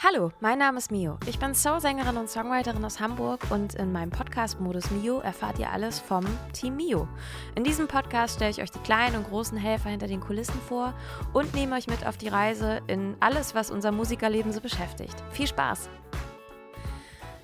[0.00, 1.18] Hallo, mein Name ist Mio.
[1.26, 5.72] Ich bin Soul-Sängerin und Songwriterin aus Hamburg und in meinem Podcast Modus Mio erfahrt ihr
[5.72, 7.08] alles vom Team Mio.
[7.56, 10.94] In diesem Podcast stelle ich euch die kleinen und großen Helfer hinter den Kulissen vor
[11.32, 15.16] und nehme euch mit auf die Reise in alles, was unser Musikerleben so beschäftigt.
[15.32, 15.90] Viel Spaß!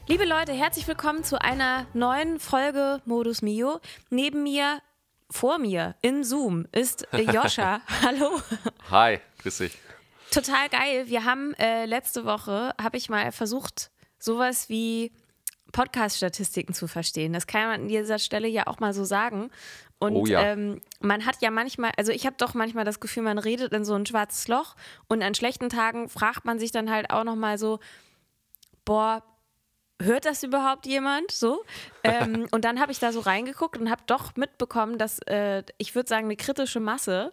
[0.07, 3.81] Liebe Leute, herzlich willkommen zu einer neuen Folge Modus Mio.
[4.11, 4.81] Neben mir,
[5.29, 7.81] vor mir, in Zoom ist Joscha.
[8.05, 8.41] Hallo.
[8.93, 9.84] Hi, grüß dich
[10.35, 11.09] total geil.
[11.09, 15.13] Wir haben äh, letzte Woche, habe ich mal versucht, sowas wie
[15.73, 17.33] Podcast-Statistiken zu verstehen.
[17.33, 19.51] Das kann man an dieser Stelle ja auch mal so sagen.
[19.99, 20.43] Und oh ja.
[20.43, 23.85] ähm, man hat ja manchmal, also ich habe doch manchmal das Gefühl, man redet in
[23.85, 24.77] so ein schwarzes Loch
[25.09, 27.81] und an schlechten Tagen fragt man sich dann halt auch nochmal so,
[28.85, 29.23] boah,
[30.01, 31.31] hört das überhaupt jemand?
[31.31, 31.65] So.
[32.07, 35.95] Ähm, und dann habe ich da so reingeguckt und habe doch mitbekommen, dass äh, ich
[35.95, 37.33] würde sagen, eine kritische Masse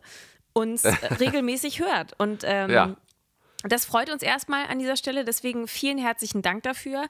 [0.53, 0.83] uns
[1.19, 2.13] regelmäßig hört.
[2.17, 2.95] Und ähm, ja.
[3.63, 5.25] das freut uns erstmal an dieser Stelle.
[5.25, 7.05] Deswegen vielen herzlichen Dank dafür.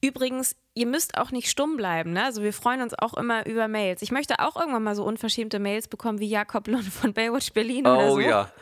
[0.00, 2.12] Übrigens, ihr müsst auch nicht stumm bleiben.
[2.12, 2.24] Ne?
[2.24, 4.02] Also wir freuen uns auch immer über Mails.
[4.02, 7.86] Ich möchte auch irgendwann mal so unverschämte Mails bekommen wie Jakob Lund von Baywatch Berlin
[7.86, 8.20] oh, oder so.
[8.20, 8.52] Ja.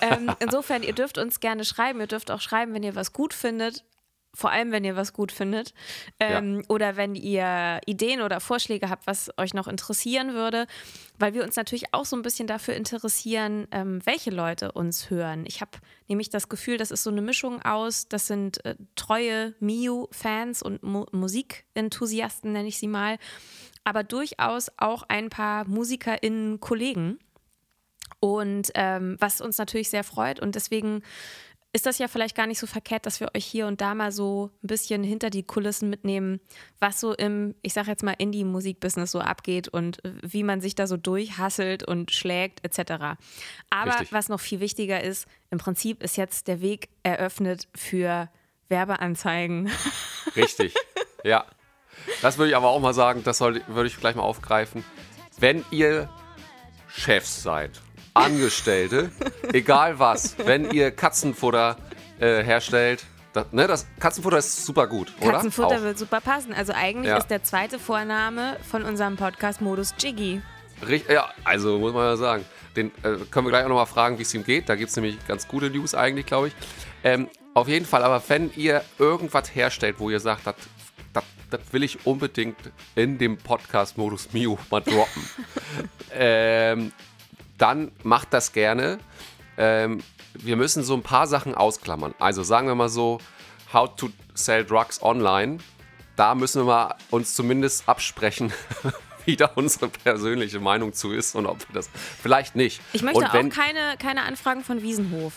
[0.00, 2.00] ähm, insofern, ihr dürft uns gerne schreiben.
[2.00, 3.84] Ihr dürft auch schreiben, wenn ihr was gut findet
[4.38, 5.74] vor allem wenn ihr was gut findet
[6.20, 6.64] ähm, ja.
[6.68, 10.68] oder wenn ihr Ideen oder Vorschläge habt, was euch noch interessieren würde,
[11.18, 15.44] weil wir uns natürlich auch so ein bisschen dafür interessieren, ähm, welche Leute uns hören.
[15.44, 15.72] Ich habe
[16.06, 20.84] nämlich das Gefühl, das ist so eine Mischung aus, das sind äh, treue Miu-Fans und
[20.84, 23.18] Mu Musikenthusiasten, nenne ich sie mal,
[23.82, 27.18] aber durchaus auch ein paar MusikerInnen, Kollegen.
[28.20, 31.02] Und ähm, was uns natürlich sehr freut und deswegen
[31.72, 34.10] ist das ja vielleicht gar nicht so verkehrt, dass wir euch hier und da mal
[34.10, 36.40] so ein bisschen hinter die Kulissen mitnehmen,
[36.80, 40.86] was so im, ich sag jetzt mal, Indie-Musikbusiness so abgeht und wie man sich da
[40.86, 43.18] so durchhasselt und schlägt, etc.
[43.68, 44.12] Aber Richtig.
[44.12, 48.30] was noch viel wichtiger ist, im Prinzip ist jetzt der Weg eröffnet für
[48.68, 49.70] Werbeanzeigen.
[50.36, 50.74] Richtig,
[51.24, 51.44] ja.
[52.22, 54.84] Das würde ich aber auch mal sagen, das soll, würde ich gleich mal aufgreifen.
[55.38, 56.08] Wenn ihr
[56.88, 57.82] Chefs seid
[58.14, 59.10] Angestellte,
[59.52, 61.76] egal was, wenn ihr Katzenfutter
[62.18, 65.32] äh, herstellt, das, ne, das Katzenfutter ist super gut, oder?
[65.32, 65.82] Katzenfutter Auch.
[65.82, 66.52] wird super passen.
[66.52, 67.18] Also eigentlich ja.
[67.18, 70.40] ist der zweite Vorname von unserem Podcast Modus Jiggy.
[70.86, 72.44] Richtig, ja, also muss man ja sagen.
[72.76, 74.68] Den äh, können wir gleich auch nochmal fragen, wie es ihm geht.
[74.68, 76.54] Da gibt es nämlich ganz gute News eigentlich, glaube ich.
[77.04, 80.42] Ähm, auf jeden Fall, aber wenn ihr irgendwas herstellt, wo ihr sagt,
[81.50, 82.56] das will ich unbedingt
[82.94, 85.22] in dem Podcast-Modus Mio mal droppen,
[86.12, 86.92] ähm,
[87.58, 88.98] dann macht das gerne.
[89.56, 89.98] Ähm,
[90.34, 92.14] wir müssen so ein paar Sachen ausklammern.
[92.18, 93.18] Also sagen wir mal so,
[93.72, 95.58] how to sell drugs online.
[96.16, 98.52] Da müssen wir mal uns zumindest absprechen,
[99.24, 102.80] wie da unsere persönliche Meinung zu ist und ob wir das vielleicht nicht.
[102.92, 105.34] Ich möchte wenn, auch keine, keine Anfragen von Wiesenhof.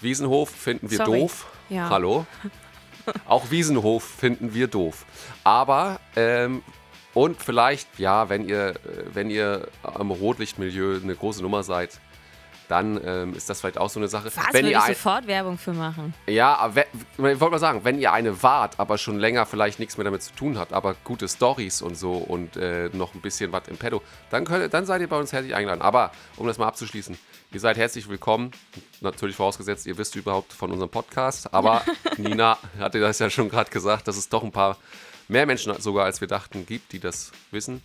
[0.00, 1.20] Wiesenhof finden wir Sorry.
[1.20, 1.46] doof.
[1.68, 1.88] Ja.
[1.88, 2.26] Hallo.
[3.26, 5.04] Auch Wiesenhof finden wir doof.
[5.42, 6.62] Aber ähm,
[7.14, 8.74] und vielleicht, ja, wenn ihr, äh,
[9.12, 12.00] wenn ihr am Rotlichtmilieu eine große Nummer seid,
[12.72, 14.26] dann ähm, ist das vielleicht auch so eine Sache.
[14.34, 16.14] Was, wenn würde ihr ich sofort Werbung für machen.
[16.26, 19.98] Ja, aber ich wollte mal sagen, wenn ihr eine wart, aber schon länger vielleicht nichts
[19.98, 23.52] mehr damit zu tun habt, aber gute Stories und so und äh, noch ein bisschen
[23.52, 24.00] was im Pedo,
[24.30, 25.82] dann, könnt, dann seid ihr bei uns herzlich eingeladen.
[25.82, 27.18] Aber um das mal abzuschließen,
[27.52, 28.52] ihr seid herzlich willkommen.
[29.02, 31.52] Natürlich vorausgesetzt, ihr wisst überhaupt von unserem Podcast.
[31.52, 31.82] Aber
[32.16, 34.78] Nina hatte das ja schon gerade gesagt, dass es doch ein paar
[35.28, 37.82] mehr Menschen sogar als wir dachten gibt, die das wissen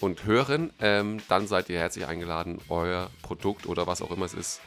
[0.00, 4.34] und hören, ähm, dann seid ihr herzlich eingeladen, euer Produkt oder was auch immer es
[4.34, 4.60] ist,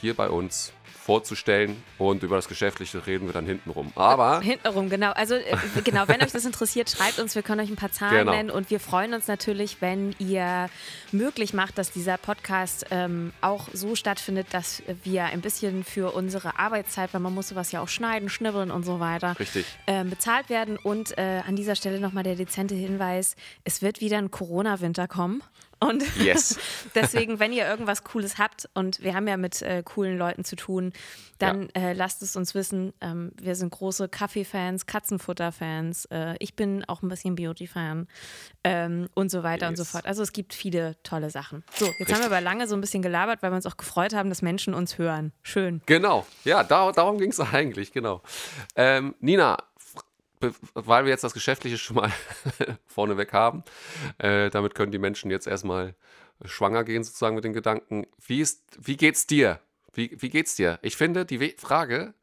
[0.00, 0.72] hier bei uns
[1.06, 3.92] vorzustellen und über das Geschäftliche reden wir dann hintenrum.
[3.94, 4.40] Aber.
[4.40, 5.12] Hintenrum, genau.
[5.12, 8.18] Also, äh, genau, wenn euch das interessiert, schreibt uns, wir können euch ein paar Zahlen
[8.18, 8.32] genau.
[8.32, 10.68] nennen und wir freuen uns natürlich, wenn ihr
[11.12, 16.58] möglich macht, dass dieser Podcast ähm, auch so stattfindet, dass wir ein bisschen für unsere
[16.58, 19.64] Arbeitszeit, weil man muss sowas ja auch schneiden, schnibbeln und so weiter, Richtig.
[19.86, 20.76] Äh, bezahlt werden.
[20.76, 25.40] Und äh, an dieser Stelle nochmal der dezente Hinweis: Es wird wieder ein Corona-Winter kommen.
[25.78, 26.58] Und yes.
[26.94, 30.56] deswegen, wenn ihr irgendwas Cooles habt und wir haben ja mit äh, coolen Leuten zu
[30.56, 30.92] tun,
[31.38, 31.88] dann ja.
[31.88, 32.94] äh, lasst es uns wissen.
[33.02, 36.06] Ähm, wir sind große Kaffee-Fans, Katzenfutter-Fans.
[36.06, 38.08] Äh, ich bin auch ein bisschen Beauty-Fan
[38.64, 39.70] ähm, und so weiter yes.
[39.70, 40.06] und so fort.
[40.06, 41.62] Also es gibt viele tolle Sachen.
[41.74, 42.14] So, jetzt Richtig.
[42.14, 44.40] haben wir aber lange so ein bisschen gelabert, weil wir uns auch gefreut haben, dass
[44.40, 45.32] Menschen uns hören.
[45.42, 45.82] Schön.
[45.84, 48.22] Genau, ja, da, darum ging es eigentlich, genau.
[48.76, 49.58] Ähm, Nina,
[50.74, 52.12] weil wir jetzt das Geschäftliche schon mal
[52.86, 53.64] vorneweg haben,
[54.18, 55.94] äh, damit können die Menschen jetzt erstmal
[56.44, 58.06] schwanger gehen, sozusagen mit den Gedanken.
[58.26, 59.60] Wie, ist, wie geht's dir?
[59.92, 60.78] Wie, wie geht's dir?
[60.82, 62.14] Ich finde, die Frage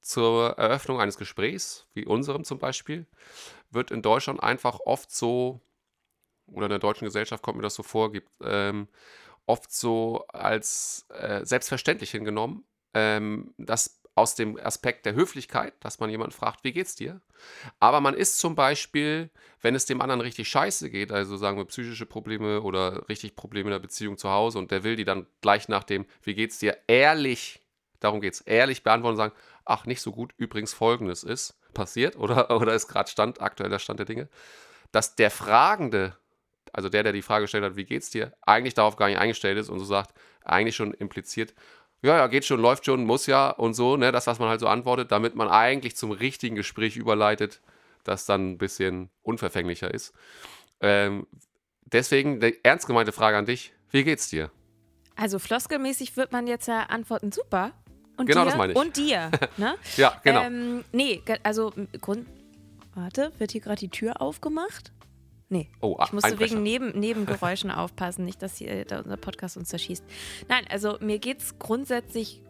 [0.00, 3.06] zur Eröffnung eines Gesprächs, wie unserem zum Beispiel,
[3.70, 5.60] wird in Deutschland einfach oft so,
[6.46, 8.88] oder in der deutschen Gesellschaft kommt mir das so vor, gibt, ähm,
[9.46, 16.10] oft so als äh, selbstverständlich hingenommen, ähm, dass aus dem Aspekt der Höflichkeit, dass man
[16.10, 17.22] jemanden fragt, wie geht's dir?
[17.78, 19.30] Aber man ist zum Beispiel,
[19.62, 23.68] wenn es dem anderen richtig scheiße geht, also sagen wir psychische Probleme oder richtig Probleme
[23.68, 26.58] in der Beziehung zu Hause und der will die dann gleich nach dem, wie geht's
[26.58, 27.62] dir, ehrlich,
[27.98, 29.34] darum geht's, ehrlich beantworten und sagen,
[29.64, 34.00] ach, nicht so gut, übrigens folgendes ist passiert oder, oder ist gerade Stand, aktueller Stand
[34.00, 34.28] der Dinge,
[34.92, 36.14] dass der Fragende,
[36.74, 39.56] also der, der die Frage gestellt hat, wie geht's dir, eigentlich darauf gar nicht eingestellt
[39.56, 40.14] ist und so sagt,
[40.44, 41.54] eigentlich schon impliziert,
[42.02, 44.60] ja, ja, geht schon, läuft schon, muss ja und so, ne, das, was man halt
[44.60, 47.60] so antwortet, damit man eigentlich zum richtigen Gespräch überleitet,
[48.04, 50.14] das dann ein bisschen unverfänglicher ist.
[50.80, 51.26] Ähm,
[51.84, 54.50] deswegen, die ernst gemeinte Frage an dich, wie geht's dir?
[55.16, 57.72] Also floskelmäßig wird man jetzt ja antworten, super.
[58.16, 58.46] Und Genau, dir?
[58.46, 58.78] das meine ich.
[58.78, 59.30] Und dir.
[59.56, 59.74] Ne?
[59.96, 60.42] Ja, genau.
[60.42, 62.26] Ähm, nee, also Grund.
[62.94, 64.92] Warte, wird hier gerade die Tür aufgemacht?
[65.50, 65.68] Nee.
[65.80, 70.04] Oh, Ich musste wegen Neben Nebengeräuschen aufpassen, nicht, dass hier da unser Podcast uns zerschießt.
[70.48, 72.40] Nein, also mir geht's grundsätzlich.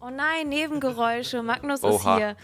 [0.00, 1.42] Oh nein, Nebengeräusche.
[1.42, 1.90] Magnus Oha.
[1.96, 2.36] ist hier.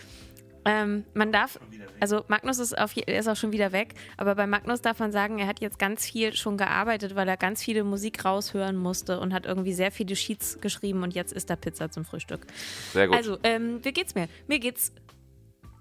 [0.66, 1.60] Ähm, man darf,
[2.00, 5.12] also Magnus ist, auf, er ist auch schon wieder weg, aber bei Magnus darf man
[5.12, 9.20] sagen, er hat jetzt ganz viel schon gearbeitet, weil er ganz viele Musik raushören musste
[9.20, 12.46] und hat irgendwie sehr viele Sheets geschrieben und jetzt isst er Pizza zum Frühstück.
[12.94, 13.16] Sehr gut.
[13.16, 14.26] Also, ähm, wie geht's mir?
[14.48, 14.92] Mir geht's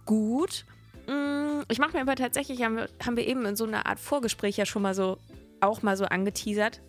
[0.05, 0.65] gut.
[1.07, 3.99] Mm, Ich mache mir aber tatsächlich, haben wir, haben wir eben in so einer Art
[3.99, 5.17] Vorgespräch ja schon mal so,
[5.61, 6.81] auch mal so angeteasert,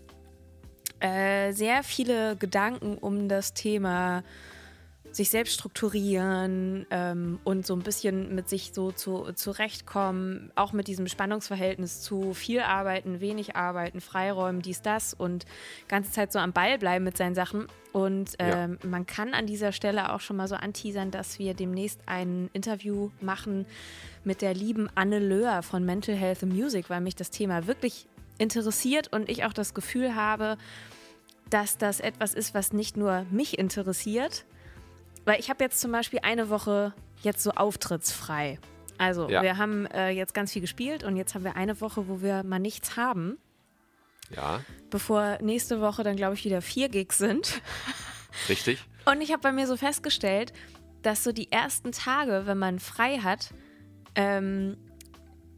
[1.01, 4.23] äh, sehr viele Gedanken um das Thema
[5.15, 10.89] sich selbst strukturieren ähm, und so ein bisschen mit sich so zu, zurechtkommen, auch mit
[10.89, 15.45] diesem Spannungsverhältnis zu viel arbeiten, wenig arbeiten, Freiräumen, dies, das und
[15.87, 17.67] ganze Zeit so am Ball bleiben mit seinen Sachen.
[17.93, 18.65] Und Ja.
[18.65, 22.51] ähm, man kann an dieser Stelle auch schon mal so anteasern, dass wir demnächst ein
[22.53, 23.67] Interview machen
[24.25, 28.09] mit der lieben Anne Löhr von Mental Health and Music, weil mich das Thema wirklich
[28.39, 30.59] interessiert und ich auch das Gefühl habe,
[31.51, 34.45] dass das etwas ist, was nicht nur mich interessiert,
[35.25, 36.93] weil ich habe jetzt zum Beispiel eine Woche
[37.23, 38.59] jetzt so auftrittsfrei.
[38.99, 39.43] Also Ja.
[39.43, 42.43] wir haben äh, jetzt ganz viel gespielt und jetzt haben wir eine Woche, wo wir
[42.44, 43.38] mal nichts haben,
[44.35, 44.61] ja,
[44.91, 47.61] bevor nächste Woche dann, glaube ich, wieder vier Gigs sind.
[48.49, 48.82] richtig.
[49.06, 50.55] Und ich habe bei mir so festgestellt,
[51.03, 53.53] dass so die ersten Tage, wenn man frei hat,
[54.15, 54.79] ähm,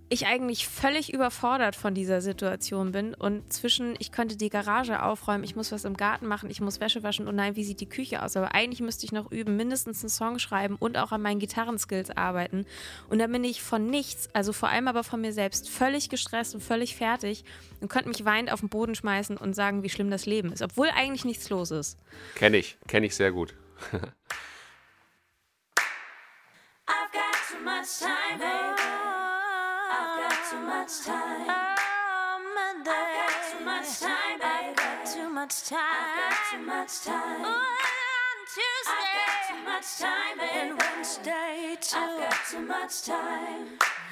[0.08, 5.42] ich eigentlich völlig überfordert von dieser Situation bin und zwischen, ich könnte die Garage aufräumen,
[5.42, 7.88] ich muss was im Garten machen, ich muss Wäsche waschen und nein, wie sieht die
[7.88, 8.36] Küche aus?
[8.36, 12.16] Aber eigentlich müsste ich noch üben, mindestens einen Song schreiben und auch an meinen Gitarrenskills
[12.16, 12.66] arbeiten.
[13.08, 16.54] Und dann bin ich von nichts, also vor allem aber von mir selbst, völlig gestresst
[16.54, 17.44] und völlig fertig
[17.80, 20.62] und könnte mich weinend auf den Boden schmeißen und sagen, wie schlimm das Leben ist,
[20.62, 21.98] obwohl eigentlich nichts los ist.
[22.36, 23.54] Kenne ich, kenne ich sehr gut.
[26.88, 28.75] I've got too much time, baby.
[30.36, 31.48] I've got too much time.
[31.48, 34.82] I've got too much time, baby.
[35.14, 36.16] Too much I've time.
[36.16, 37.44] got too much time.
[37.44, 40.58] On I've got too Tuesday much time, baby.
[40.60, 42.20] and Wednesday I've too.
[42.20, 43.66] got too much time.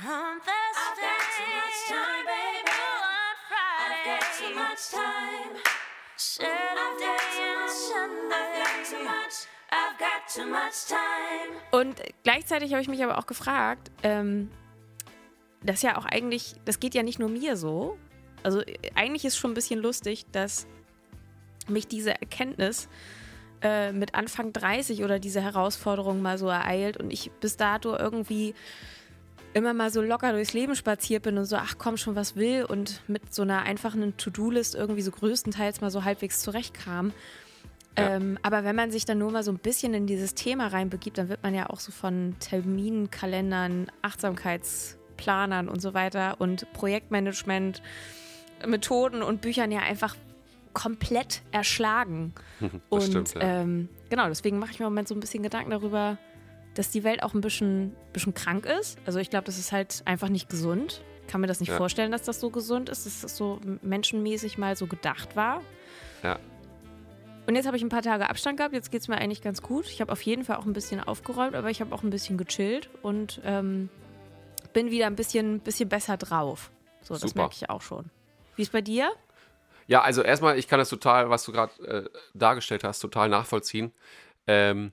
[0.07, 2.73] On I've got too Thursday much time, baby.
[2.73, 5.53] on I've got too Friday, much time.
[5.55, 7.77] I've Saturday got and much.
[8.33, 9.05] I've got too Sunday.
[9.05, 9.37] much.
[9.71, 11.51] I've got too much time.
[11.71, 14.51] Und gleichzeitig habe ich mich aber auch gefragt, ähm,
[15.65, 17.97] das ja auch eigentlich, das geht ja nicht nur mir so.
[18.43, 20.67] Also äh, eigentlich ist schon ein bisschen lustig, dass
[21.69, 22.89] mich diese Erkenntnis
[23.63, 28.55] äh, mit Anfang 30 oder diese Herausforderung mal so ereilt und ich bis dato irgendwie
[29.55, 32.65] immer mal so locker durchs Leben spaziert bin und so, ach komm schon, was will
[32.65, 37.13] und mit so einer einfachen To-Do-List irgendwie so größtenteils mal so halbwegs zurechtkam.
[37.97, 38.17] Ja.
[38.17, 41.17] Ähm, aber wenn man sich dann nur mal so ein bisschen in dieses Thema reinbegibt,
[41.17, 43.87] dann wird man ja auch so von Terminkalendern,
[45.15, 47.83] Achtsamkeitsplanern und so weiter und Projektmanagement,
[48.67, 50.17] Methoden und Büchern ja einfach
[50.73, 52.35] komplett erschlagen.
[52.89, 53.43] Und stimmt, ja.
[53.43, 56.19] ähm, genau, deswegen mache ich mir im Moment so ein bisschen Gedanken darüber,
[56.75, 58.99] dass die Welt auch ein bisschen, bisschen krank ist.
[59.07, 61.05] Also ich glaube, das ist halt einfach nicht gesund.
[61.29, 61.77] Kann mir das nicht Ja.
[61.77, 65.61] vorstellen, dass das so gesund ist, dass das so menschenmäßig mal so gedacht war.
[66.25, 66.41] Ja.
[67.47, 68.75] Und jetzt habe ich ein paar Tage Abstand gehabt.
[68.75, 69.87] Jetzt geht es mir eigentlich ganz gut.
[69.87, 72.37] Ich habe auf jeden Fall auch ein bisschen aufgeräumt, aber ich habe auch ein bisschen
[72.37, 73.91] gechillt und ähm,
[74.75, 76.71] bin wieder ein bisschen, bisschen besser drauf.
[77.01, 77.41] So, das Super.
[77.41, 78.11] merke ich auch schon.
[78.57, 79.11] Wie ist bei dir?
[79.87, 83.93] Ja, also erstmal, ich kann das total, was du gerade äh, dargestellt hast, total nachvollziehen.
[84.47, 84.93] Ähm,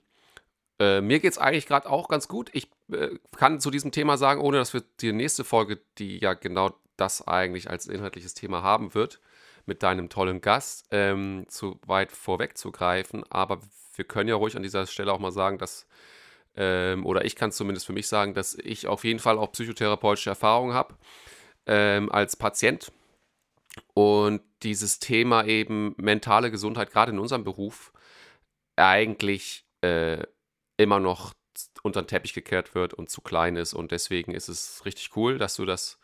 [0.80, 2.50] äh, mir geht es eigentlich gerade auch ganz gut.
[2.54, 6.34] Ich äh, kann zu diesem Thema sagen, ohne dass wir die nächste Folge, die ja
[6.34, 9.22] genau das eigentlich als inhaltliches Thema haben wird,
[9.66, 13.24] mit deinem tollen Gast, ähm, zu weit vorwegzugreifen.
[13.30, 13.62] Aber
[13.96, 15.88] wir können ja ruhig an dieser Stelle auch mal sagen, dass,
[16.56, 20.30] ähm, oder ich kann zumindest für mich sagen, dass ich auf jeden Fall auch psychotherapeutische
[20.30, 20.96] Erfahrungen habe
[21.66, 22.92] ähm, als Patient.
[23.94, 27.94] Und dieses Thema eben mentale Gesundheit, gerade in unserem Beruf,
[28.76, 30.24] eigentlich äh,
[30.78, 31.34] immer noch
[31.84, 33.74] unter den Teppich gekehrt wird und zu klein ist.
[33.74, 36.00] Und deswegen ist es richtig cool, dass du das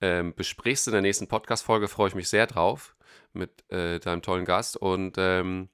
[0.00, 1.88] ähm, besprichst in der nächsten Podcast-Folge.
[1.88, 2.96] Freue ich mich sehr drauf
[3.32, 4.76] mit äh, deinem tollen Gast.
[4.76, 5.68] Und ähm,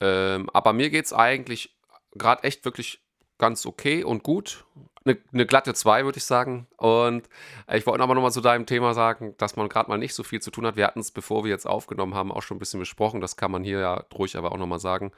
[0.00, 1.76] ähm, aber mir geht es eigentlich
[2.12, 3.03] gerade echt wirklich
[3.38, 4.64] ganz okay und gut.
[5.04, 6.66] Eine, eine glatte 2, würde ich sagen.
[6.76, 7.28] Und
[7.72, 10.40] ich wollte aber nochmal zu deinem Thema sagen, dass man gerade mal nicht so viel
[10.40, 10.76] zu tun hat.
[10.76, 13.20] Wir hatten es, bevor wir jetzt aufgenommen haben, auch schon ein bisschen besprochen.
[13.20, 15.12] Das kann man hier ja ruhig aber auch nochmal sagen,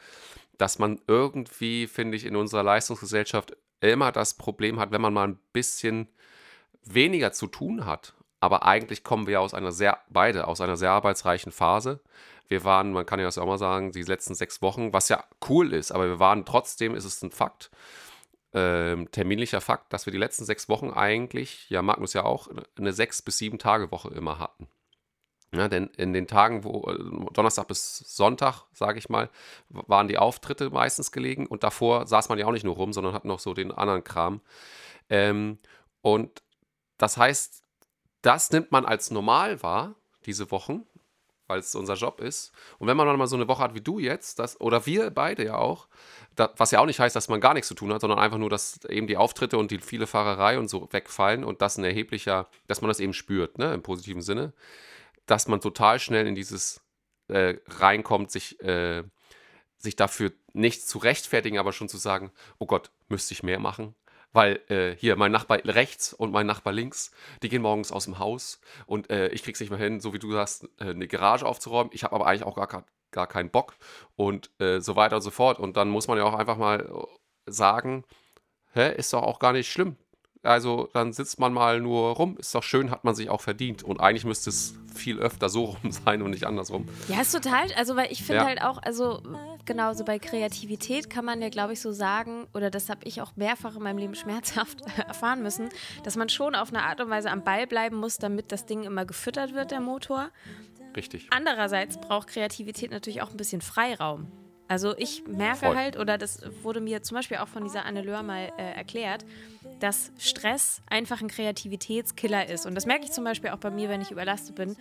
[0.59, 5.29] dass man irgendwie, finde ich, in unserer Leistungsgesellschaft immer das Problem hat, wenn man mal
[5.29, 6.09] ein bisschen
[6.83, 8.15] weniger zu tun hat.
[8.41, 12.01] Aber eigentlich kommen wir aus einer sehr, beide aus einer sehr arbeitsreichen Phase.
[12.49, 15.25] Wir waren, man kann ja das auch mal sagen, die letzten sechs Wochen, was ja
[15.49, 17.71] cool ist, aber wir waren trotzdem, ist es ein Fakt,
[18.57, 22.49] ähm, terminlicher Fakt, dass wir die letzten sechs Wochen eigentlich, ja Magnus ja auch,
[22.79, 24.67] eine sechs bis sieben Tage Woche immer hatten.
[25.55, 29.31] Ja, denn in den Tagen, wo äh, Donnerstag bis Sonntag, sage ich mal,
[29.69, 33.13] waren die Auftritte meistens gelegen und davor saß man ja auch nicht nur rum, sondern
[33.13, 34.41] hat noch so den anderen Kram.
[35.11, 35.59] Ähm,
[36.01, 36.43] und
[36.97, 37.63] das heißt,
[38.23, 39.95] das nimmt man als normal wahr,
[40.25, 40.87] diese Wochen,
[41.47, 42.53] weil es unser Job ist.
[42.79, 45.11] Und wenn man dann mal so eine Woche hat wie du jetzt, das, oder wir
[45.11, 45.89] beide ja auch,
[46.35, 48.39] da, was ja auch nicht heißt, dass man gar nichts zu tun hat, sondern einfach
[48.39, 51.85] nur, dass eben die Auftritte und die viele Fahrerei und so wegfallen und das ein
[51.85, 54.53] erheblicher, dass man das eben spürt, ne, im positiven Sinne,
[55.27, 56.81] dass man total schnell in dieses
[57.29, 59.03] äh, reinkommt, sich, äh,
[59.79, 63.95] sich dafür nicht zu rechtfertigen, aber schon zu sagen, oh Gott, müsste ich mehr machen?
[64.37, 67.11] Weil äh, hier mein Nachbar rechts und mein Nachbar links,
[67.43, 70.19] die gehen morgens aus dem Haus und äh, ich krieg's nicht mehr hin, so wie
[70.19, 71.91] du sagst, äh, eine Garage aufzuräumen.
[71.95, 73.77] Ich habe aber eigentlich auch gar, gar keinen Bock
[74.15, 75.59] und äh, so weiter und so fort.
[75.59, 76.87] Und dann muss man ja auch einfach mal
[77.47, 78.05] sagen,
[78.75, 79.97] hä, ist doch auch gar nicht schlimm.
[80.43, 83.83] Also dann sitzt man mal nur rum, ist doch schön, hat man sich auch verdient.
[83.85, 86.89] Und eigentlich müsste es viel öfter so rum sein und nicht andersrum.
[87.09, 88.45] Ja, ist total, also weil ich finde Ja.
[88.45, 89.23] halt auch, also
[89.67, 93.37] genauso bei Kreativität kann man ja, glaube ich, so sagen, oder das habe ich auch
[93.37, 95.69] mehrfach in meinem Leben schmerzhaft erfahren müssen,
[96.05, 98.85] dass man schon auf eine Art und Weise am Ball bleiben muss, damit das Ding
[98.85, 100.31] immer gefüttert wird, der Motor.
[100.97, 101.27] Richtig.
[101.31, 104.33] Andererseits braucht Kreativität natürlich auch ein bisschen Freiraum.
[104.69, 105.77] Also ich merke Voll.
[105.77, 109.25] halt, oder das wurde mir zum Beispiel auch von dieser Anne Löhr mal äh, erklärt,
[109.79, 112.67] dass Stress einfach ein Kreativitätskiller ist.
[112.67, 114.77] Und das merke ich zum Beispiel auch bei mir, wenn ich überlastet bin.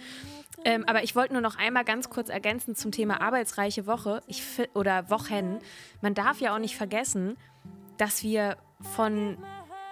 [0.64, 4.42] Ähm, aber ich wollte nur noch einmal ganz kurz ergänzen zum Thema arbeitsreiche Woche ich,
[4.74, 5.60] oder Wochen.
[6.02, 7.38] Man darf ja auch nicht vergessen,
[7.98, 8.58] dass wir
[8.96, 9.38] von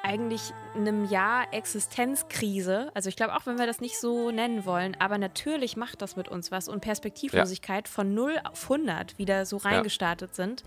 [0.04, 4.96] eigentlich einem Jahr Existenzkrise, also ich glaube auch, wenn wir das nicht so nennen wollen,
[5.00, 9.58] aber natürlich macht das mit uns was und Perspektivlosigkeit von 0 auf 100 wieder so
[9.58, 10.64] reingestartet sind.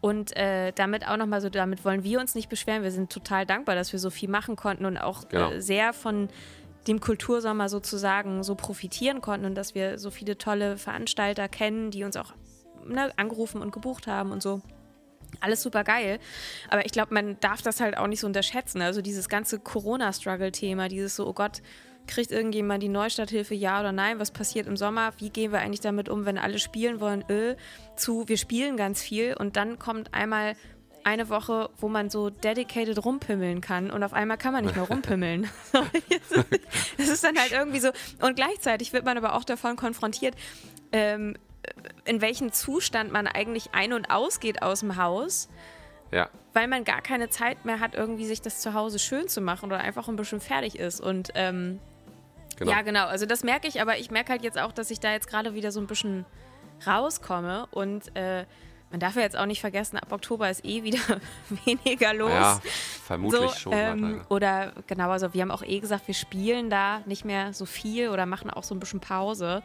[0.00, 2.82] Und äh, damit auch nochmal so, damit wollen wir uns nicht beschweren.
[2.82, 5.50] Wir sind total dankbar, dass wir so viel machen konnten und auch Genau.
[5.52, 6.28] äh, sehr von
[6.88, 12.02] dem Kultursommer sozusagen so profitieren konnten und dass wir so viele tolle Veranstalter kennen, die
[12.02, 12.32] uns auch
[12.84, 14.60] ne, angerufen und gebucht haben und so.
[15.42, 16.18] Alles super geil.
[16.70, 18.80] Aber ich glaube, man darf das halt auch nicht so unterschätzen.
[18.80, 21.62] Also dieses ganze Corona-Struggle-Thema, dieses so, oh Gott,
[22.06, 24.18] kriegt irgendjemand die Neustarthilfe, ja oder nein?
[24.18, 25.12] Was passiert im Sommer?
[25.18, 27.28] Wie gehen wir eigentlich damit um, wenn alle spielen wollen?
[27.28, 27.56] Äh,
[27.96, 30.54] zu, wir spielen ganz viel und dann kommt einmal
[31.04, 34.84] eine Woche, wo man so dedicated rumpimmeln kann und auf einmal kann man nicht mehr
[34.84, 35.48] rumpimmeln.
[36.98, 37.88] Das ist dann halt irgendwie so.
[38.20, 40.36] Und gleichzeitig wird man aber auch davon konfrontiert,
[40.92, 41.34] ähm,
[42.04, 45.48] in welchen Zustand man eigentlich ein- und ausgeht aus dem Haus,
[46.10, 46.28] Ja.
[46.52, 49.66] weil man gar keine Zeit mehr hat, irgendwie sich das zu Hause schön zu machen
[49.66, 51.00] oder einfach ein bisschen fertig ist.
[51.00, 51.78] Und ähm,
[52.56, 52.70] Genau.
[52.72, 53.06] ja, genau.
[53.06, 55.54] Also das merke ich, aber ich merke halt jetzt auch, dass ich da jetzt gerade
[55.54, 56.26] wieder so ein bisschen
[56.86, 58.44] rauskomme und äh,
[58.90, 60.98] man darf ja jetzt auch nicht vergessen, ab Oktober ist eh wieder
[61.64, 62.30] weniger los.
[62.30, 62.60] Ja,
[63.06, 63.72] vermutlich So, schon.
[63.74, 67.64] ähm, oder genau, also wir haben auch eh gesagt, wir spielen da nicht mehr so
[67.64, 69.62] viel oder machen auch so ein bisschen Pause.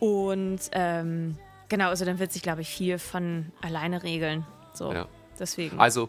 [0.00, 1.36] Und ähm,
[1.68, 4.46] genau, also dann wird sich, glaube ich, viel von alleine regeln.
[4.72, 5.06] So, Ja.
[5.38, 5.78] deswegen.
[5.78, 6.08] Also,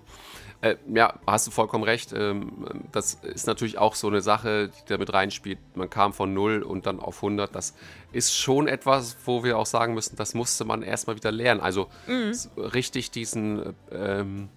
[0.62, 2.12] äh, ja, hast du vollkommen recht.
[2.14, 5.60] Ähm, das ist natürlich auch so eine Sache, die da mit reinspielt.
[5.76, 7.56] Man kam von 0 und dann auf 100.
[7.56, 7.76] Das
[8.12, 11.62] ist schon etwas, wo wir auch sagen müssen, das musste man erstmal wieder lernen.
[11.62, 14.50] Also s- richtig diesen, äh, ähm,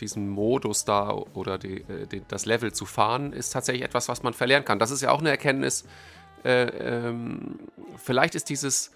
[0.00, 4.22] diesen Modus da oder die, äh, die, das Level zu fahren, ist tatsächlich etwas, was
[4.22, 4.78] man verlernen kann.
[4.78, 5.84] Das ist ja auch eine Erkenntnis.
[6.44, 7.58] Äh, ähm,
[7.96, 8.90] vielleicht ist dieses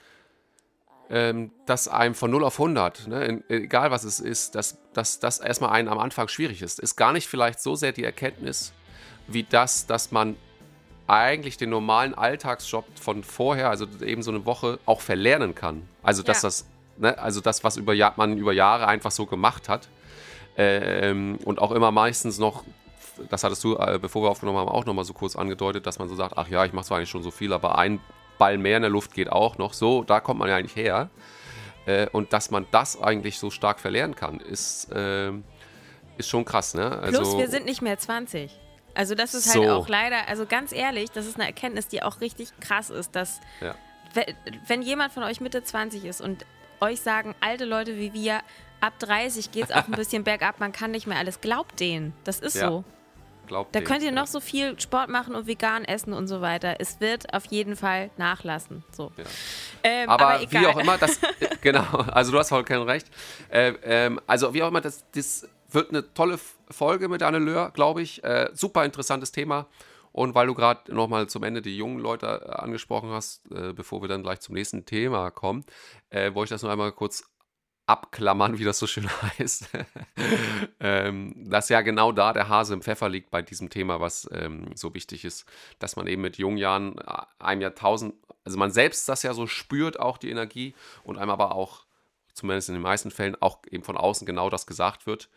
[1.13, 5.41] ähm, dass einem von 0 auf 100, ne, egal was es ist, dass, dass das
[5.41, 8.73] erstmal einen am Anfang schwierig ist, ist gar nicht vielleicht so sehr die Erkenntnis,
[9.27, 10.37] wie das, dass man
[11.07, 15.87] eigentlich den normalen Alltagsjob von vorher, also eben so eine Woche, auch verlernen kann.
[16.03, 16.47] Also dass Ja.
[16.47, 19.89] das, ne, also das, was über man über Jahre einfach so gemacht hat
[20.57, 22.65] ähm, und auch immer meistens noch,
[23.31, 26.09] das hattest du, äh, bevor wir aufgenommen haben, auch nochmal so kurz angedeutet, dass man
[26.09, 28.01] so sagt, ach ja, ich mache zwar eigentlich schon so viel, aber ein
[28.39, 29.73] Ball mehr in der Luft geht auch noch.
[29.75, 31.11] So, da kommt man ja eigentlich her.
[31.87, 35.45] Äh, und dass man das eigentlich so stark verlernen kann, ist, ähm,
[36.17, 36.75] ist schon krass.
[36.75, 36.91] Ne?
[36.99, 38.59] Also, Plus, wir sind nicht mehr 20.
[38.95, 39.61] Also das ist So.
[39.61, 43.17] halt auch leider, also ganz ehrlich, das ist eine Erkenntnis, die auch richtig krass ist,
[43.17, 43.75] dass Ja.
[44.15, 44.27] we-
[44.67, 46.45] wenn jemand von euch Mitte 20 ist und
[46.81, 48.41] euch sagen, alte Leute wie wir,
[48.81, 52.13] ab 30 geht es auch ein bisschen bergab, man kann nicht mehr alles, glaubt denen.
[52.25, 52.69] Das ist Ja.
[52.69, 52.85] so.
[53.47, 54.15] Glaubt Da dem, könnt ihr ja.
[54.15, 56.77] noch so viel Sport machen und vegan essen und so weiter.
[56.79, 58.85] Es wird auf jeden Fall nachlassen.
[58.91, 59.13] So.
[59.17, 59.25] Ja.
[59.83, 60.63] Ähm, aber, egal.
[60.63, 63.09] wie auch immer, das, äh, genau, also du hast vollkommen recht.
[63.49, 66.39] Äh, ähm, also wie auch immer, das, das wird eine tolle
[66.71, 68.23] Folge mit Anne Löhr, glaube ich.
[68.25, 69.67] Äh, super interessantes Thema.
[70.13, 74.03] Und weil du gerade nochmal zum Ende die jungen Leute äh, angesprochen hast, äh, bevor
[74.03, 75.65] wir dann gleich zum nächsten Thema kommen,
[76.11, 77.25] äh, wollte ich das nur einmal kurz
[77.87, 79.09] abklammern, wie das so schön
[79.39, 79.69] heißt.
[80.81, 84.71] ähm, dass ja genau da der Hase im Pfeffer liegt bei diesem Thema, was ähm,
[84.75, 85.47] so wichtig ist,
[85.79, 89.47] dass man eben mit jungen Jahren äh, einem Jahrtausend, also man selbst das ja so
[89.47, 90.75] spürt, auch die Energie
[91.05, 91.85] und einem aber auch,
[92.35, 95.29] zumindest in den meisten Fällen, auch eben von außen genau das gesagt wird,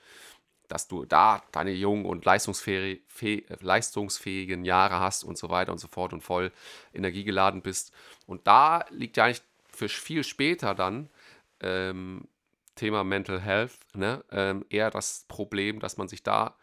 [0.68, 5.72] dass du da deine jungen und leistungsfähig, fäh- äh, leistungsfähigen Jahre hast und so weiter
[5.72, 6.52] und so fort und voll
[6.94, 7.92] energiegeladen bist.
[8.26, 11.10] Und da liegt ja eigentlich für viel später dann
[11.62, 12.28] ähm,
[12.76, 16.56] Thema Mental Health, ne, ähm, eher das Problem, dass man sich da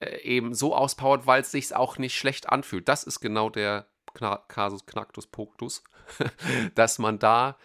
[0.00, 2.88] äh, eben so auspowert, weil es sich auch nicht schlecht anfühlt.
[2.88, 5.82] Das ist genau der Kna Kasus Knacktus Poctus,
[6.74, 7.56] dass man da,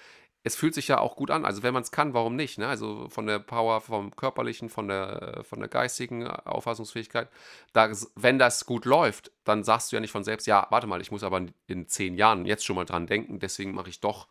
[0.44, 1.46] es fühlt sich ja auch gut an.
[1.46, 2.58] Also wenn man es kann, warum nicht?
[2.58, 2.68] Ne?
[2.68, 7.30] Also von der Power, vom körperlichen, von der, von der geistigen Auffassungsfähigkeit.
[7.74, 11.02] Da, wenn das gut läuft, dann sagst du ja nicht von selbst, ja, warte mal,
[11.02, 14.28] ich muss aber in zehn Jahren jetzt schon mal dran denken, deswegen mache ich doch.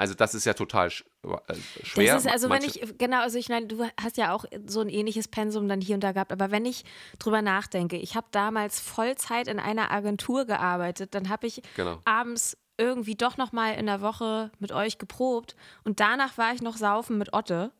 [0.00, 2.14] Also das ist ja total sch äh, schwer.
[2.14, 4.80] Das ist also, wenn Manche- ich, genau, also ich meine, du hast ja auch so
[4.80, 6.84] ein ähnliches Pensum dann hier und da gehabt, aber wenn ich
[7.18, 11.98] drüber nachdenke, ich habe damals Vollzeit in einer Agentur gearbeitet, dann habe ich Genau.
[12.06, 15.54] abends irgendwie doch noch mal in der Woche mit euch geprobt
[15.84, 17.70] und danach war ich noch saufen mit Otte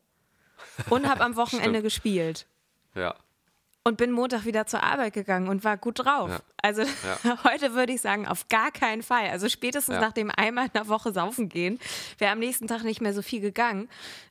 [0.91, 2.45] und habe am Wochenende gespielt
[2.93, 3.15] Ja,
[3.83, 6.29] und bin Montag wieder zur Arbeit gegangen und war gut drauf.
[6.29, 6.39] Ja.
[6.61, 7.43] Also Ja.
[7.43, 9.29] heute würde ich sagen, auf gar keinen Fall.
[9.29, 10.01] Also spätestens Ja.
[10.01, 11.79] nach dem einmal in der Woche saufen gehen,
[12.19, 13.89] wäre am nächsten Tag nicht mehr so viel gegangen.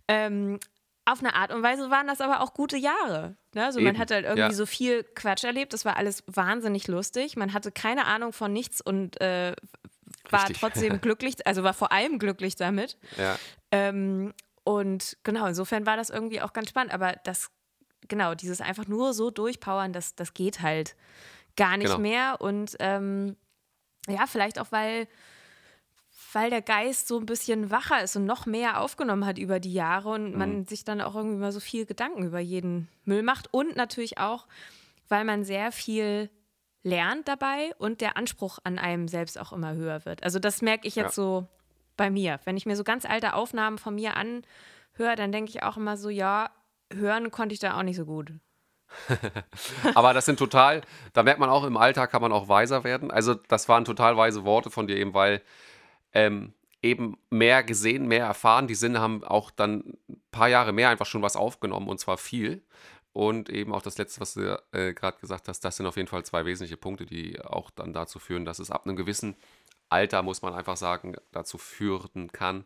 [0.09, 0.59] Ähm,
[1.05, 3.35] auf eine Art und Weise waren das aber auch gute Jahre.
[3.55, 3.65] Ne?
[3.65, 5.73] Also man hat halt irgendwie so viel Quatsch erlebt.
[5.73, 7.37] Das war alles wahnsinnig lustig.
[7.37, 9.57] Man hatte keine Ahnung von nichts und äh,
[10.29, 10.59] war Richtig.
[10.61, 12.97] trotzdem glücklich, also war vor allem glücklich damit.
[13.17, 13.37] ja.
[13.73, 16.93] Ähm, und genau, insofern war das irgendwie auch ganz spannend.
[16.93, 17.51] Aber das,
[18.11, 20.95] genau, dieses einfach nur so durchpowern, das, das geht halt
[21.57, 22.01] gar nicht Genau.
[22.01, 22.41] mehr.
[22.43, 23.37] Und ähm,
[24.07, 25.09] ja, vielleicht auch, weil,
[26.33, 29.73] weil der Geist so ein bisschen wacher ist und noch mehr aufgenommen hat über die
[29.73, 30.39] Jahre und Mhm.
[30.39, 33.53] man sich dann auch irgendwie mal so viel Gedanken über jeden Müll macht.
[33.53, 34.47] Und natürlich auch,
[35.09, 36.31] weil man sehr viel
[36.83, 40.23] lernt dabei und der Anspruch an einem selbst auch immer höher wird.
[40.23, 41.23] Also das merke ich jetzt Ja.
[41.23, 41.47] so
[41.97, 42.41] bei mir.
[42.45, 45.97] Wenn ich mir so ganz alte Aufnahmen von mir anhöre, dann denke ich auch immer
[45.99, 46.51] so, ja,
[46.93, 48.33] hören konnte ich da auch nicht so gut.
[49.95, 53.11] Aber das sind total, da merkt man auch, im Alter kann man auch weiser werden.
[53.11, 55.43] Also, das waren total weise Worte von dir eben, weil
[56.13, 58.67] ähm, eben mehr gesehen, mehr erfahren.
[58.67, 62.17] Die Sinne haben auch dann ein paar Jahre mehr einfach schon was aufgenommen und zwar
[62.17, 62.63] viel.
[63.13, 66.09] Und eben auch das Letzte, was du äh, gerade gesagt hast, das sind auf jeden
[66.09, 69.37] Fall zwei wesentliche Punkte, die auch dann dazu führen, dass es ab einem gewissen
[69.89, 72.65] Alter, muss man einfach sagen, dazu führen kann,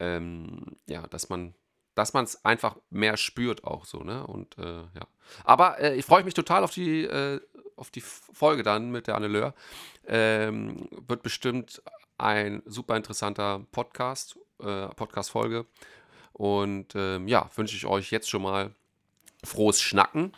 [0.00, 1.54] ähm, ja, dass man
[1.94, 4.26] dass man es einfach mehr spürt auch so, ne?
[4.26, 5.06] Und äh, ja.
[5.44, 7.40] Aber äh, ich freue mich total auf die, äh,
[7.76, 9.54] auf die Folge dann mit der Anne Löhr.
[10.06, 11.82] Ähm, wird bestimmt
[12.18, 15.66] ein super interessanter Podcast, äh, Podcast-Folge.
[16.32, 18.72] Und ähm, ja, wünsche ich euch jetzt schon mal
[19.44, 20.36] frohes Schnacken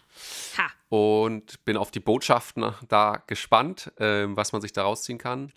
[0.57, 0.69] Ha!
[0.89, 5.53] und bin auf die Botschaften da gespannt, ähm, was man sich da rausziehen kann.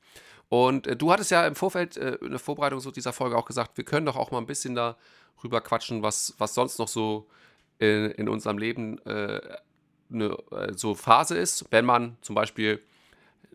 [0.49, 3.45] Und äh, du hattest ja im Vorfeld äh, in der Vorbereitung so dieser Folge auch
[3.45, 4.75] gesagt, wir können doch auch mal ein bisschen
[5.37, 7.27] darüber quatschen, was, was sonst noch so
[7.79, 9.41] in, in unserem Leben äh,
[10.11, 12.81] eine äh, so Phase ist, wenn man zum Beispiel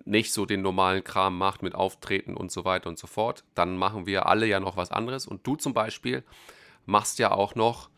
[0.04, 3.76] nicht so den normalen Kram macht mit Auftreten und so weiter und so fort, dann
[3.76, 5.26] machen wir alle ja noch was anderes.
[5.26, 6.24] Und du zum Beispiel
[6.86, 7.90] machst ja auch noch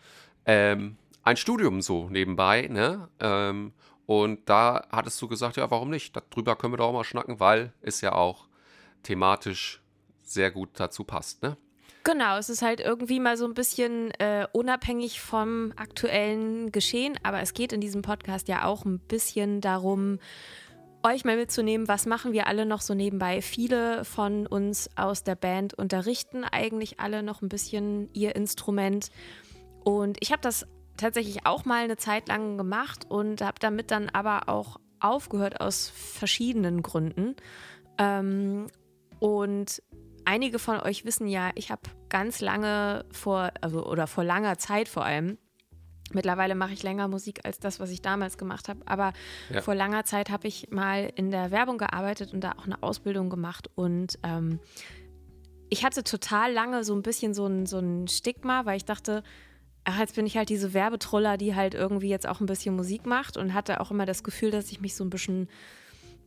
[0.44, 3.08] ähm, ein Studium so nebenbei, ne?
[3.20, 3.72] Ähm,
[4.06, 6.14] und da hattest du gesagt, ja, warum nicht?
[6.14, 8.48] Darüber können wir doch auch mal schnacken, weil es ja auch
[9.04, 9.80] thematisch
[10.24, 11.56] sehr gut dazu passt, ne?
[12.04, 17.40] Genau, es ist halt irgendwie mal so ein bisschen äh, unabhängig vom aktuellen Geschehen, aber
[17.40, 20.18] es geht in diesem Podcast ja auch ein bisschen darum,
[21.04, 23.42] euch mal mitzunehmen, was machen wir alle noch so nebenbei.
[23.42, 29.10] Viele von uns aus der Band unterrichten eigentlich alle noch ein bisschen ihr Instrument.
[29.84, 34.08] Und ich habe das tatsächlich auch mal eine Zeit lang gemacht und habe damit dann
[34.08, 37.34] aber auch aufgehört aus verschiedenen Gründen.
[37.98, 38.68] Ähm,
[39.18, 39.82] und
[40.24, 44.88] einige von euch wissen ja, ich habe ganz lange vor, also oder vor langer Zeit
[44.88, 45.38] vor allem,
[46.12, 49.12] mittlerweile mache ich länger Musik als das, was ich damals gemacht habe, aber
[49.50, 49.62] Ja.
[49.62, 53.30] vor langer Zeit habe ich mal in der Werbung gearbeitet und da auch eine Ausbildung
[53.30, 54.60] gemacht und ähm,
[55.70, 59.22] ich hatte total lange so ein bisschen so ein, so ein Stigma, weil ich dachte,
[59.84, 63.06] ach, jetzt bin ich halt diese Werbetruller, die halt irgendwie jetzt auch ein bisschen Musik
[63.06, 65.48] macht und hatte auch immer das Gefühl, dass ich mich so ein bisschen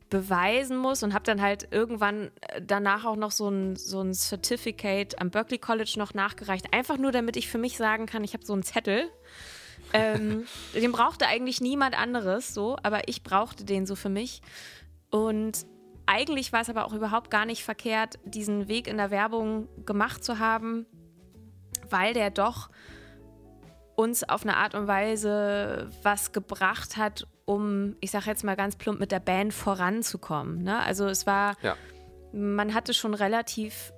[0.09, 4.13] beweisen muss und habe dann halt irgendwann äh, danach auch noch so ein, so ein
[4.13, 6.73] Certificate am Berkeley College noch nachgereicht.
[6.73, 9.09] Einfach nur, damit ich für mich sagen kann, ich habe so einen Zettel.
[9.93, 14.41] Ähm, den brauchte eigentlich niemand anderes so, aber ich brauchte den so für mich.
[15.09, 15.65] Und
[16.05, 20.23] eigentlich war es aber auch überhaupt gar nicht verkehrt, diesen Weg in der Werbung gemacht
[20.23, 20.85] zu haben,
[21.89, 22.69] weil der doch
[23.95, 28.75] uns auf eine Art und Weise was gebracht hat, um, ich sage jetzt mal ganz
[28.75, 30.63] plump, mit der Band voranzukommen.
[30.63, 30.79] Ne?
[30.81, 31.75] Also es war, Ja.
[32.34, 33.93] man hatte schon relativ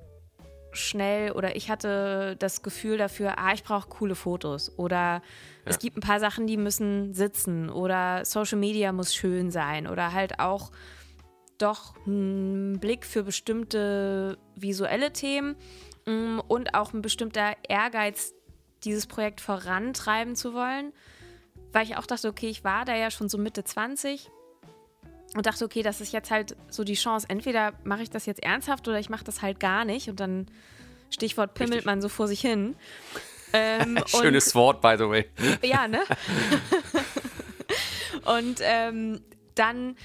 [0.73, 5.21] schnell oder ich hatte das Gefühl dafür, ah, ich brauche coole Fotos oder
[5.65, 5.79] es Ja.
[5.79, 10.39] gibt ein paar Sachen, die müssen sitzen oder Social Media muss schön sein oder halt
[10.39, 10.71] auch
[11.57, 15.55] doch ein Blick für bestimmte visuelle Themen
[16.05, 18.33] mm, und auch ein bestimmter Ehrgeiz,
[18.83, 20.93] dieses Projekt vorantreiben zu wollen,
[21.77, 24.31] weil ich auch dachte, okay, ich war da ja schon so Mitte 20
[25.35, 28.41] und dachte, okay, das ist jetzt halt so die Chance, entweder mache ich das jetzt
[28.41, 30.47] ernsthaft oder ich mache das halt gar nicht und dann
[31.11, 31.85] Stichwort pimmelt Richtig.
[31.85, 32.75] man so vor sich hin.
[33.53, 35.29] Ähm, Schönes Wort, by the way.
[35.61, 36.01] ja, ne?
[38.25, 39.21] und ähm,
[39.53, 39.97] dann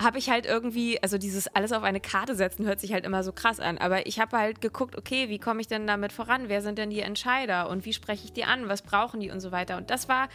[0.00, 3.22] habe ich halt irgendwie, also dieses alles auf eine Karte setzen hört sich halt immer
[3.22, 6.48] so krass an, aber ich habe halt geguckt, okay, wie komme ich denn damit voran?
[6.48, 8.68] Wer sind denn die Entscheider und wie spreche ich die an?
[8.68, 9.76] Was brauchen die und so weiter?
[9.76, 10.28] Und das war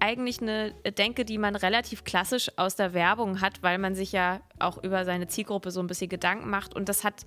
[0.00, 4.40] eigentlich eine Denke, die man relativ klassisch aus der Werbung hat, weil man sich ja
[4.58, 7.24] auch über seine Zielgruppe so ein bisschen Gedanken macht und das hat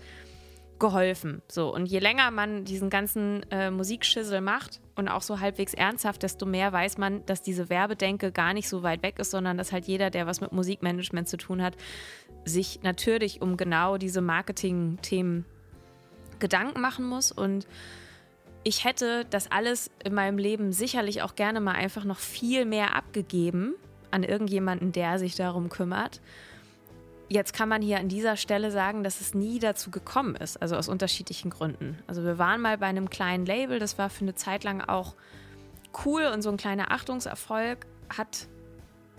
[0.80, 1.42] geholfen.
[1.48, 6.24] So, und je länger man diesen ganzen äh, Musikschissel macht und auch so halbwegs ernsthaft,
[6.24, 9.72] desto mehr weiß man, dass diese Werbedenke gar nicht so weit weg ist, sondern dass
[9.72, 11.76] halt jeder, der was mit Musikmanagement zu tun hat,
[12.46, 15.46] sich natürlich um genau diese Marketing-Themen
[16.40, 17.32] Gedanken machen muss.
[17.32, 17.68] Und
[18.64, 22.96] ich hätte das alles in meinem Leben sicherlich auch gerne mal einfach noch viel mehr
[22.96, 23.76] abgegeben
[24.12, 26.22] an irgendjemanden, der sich darum kümmert.
[27.32, 30.76] Jetzt kann man hier an dieser Stelle sagen, dass es nie dazu gekommen ist, also
[30.76, 32.00] aus unterschiedlichen Gründen.
[32.08, 35.14] Also wir waren mal bei einem kleinen Label, das war für eine Zeit lang auch
[36.06, 38.48] cool und so ein kleiner Achtungserfolg hat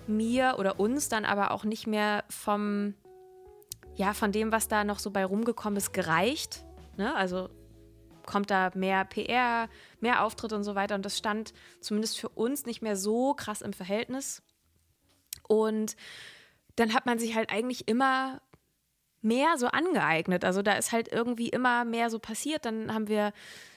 [0.09, 2.95] mir oder uns dann aber auch nicht mehr vom,
[3.95, 6.65] ja, von dem, was da noch so bei rumgekommen ist, gereicht.
[6.97, 7.15] Ne?
[7.15, 7.49] Also
[8.27, 9.69] kommt da mehr PR,
[10.01, 10.97] mehr Auftritt und so weiter.
[10.97, 14.43] Und das stand zumindest für uns nicht mehr so krass im Verhältnis.
[15.47, 15.97] Und
[16.81, 18.41] dann hat man sich halt eigentlich immer
[19.23, 20.45] mehr so angeeignet.
[20.45, 22.65] Also da ist halt irgendwie immer mehr so passiert.
[22.65, 23.33] Dann haben wir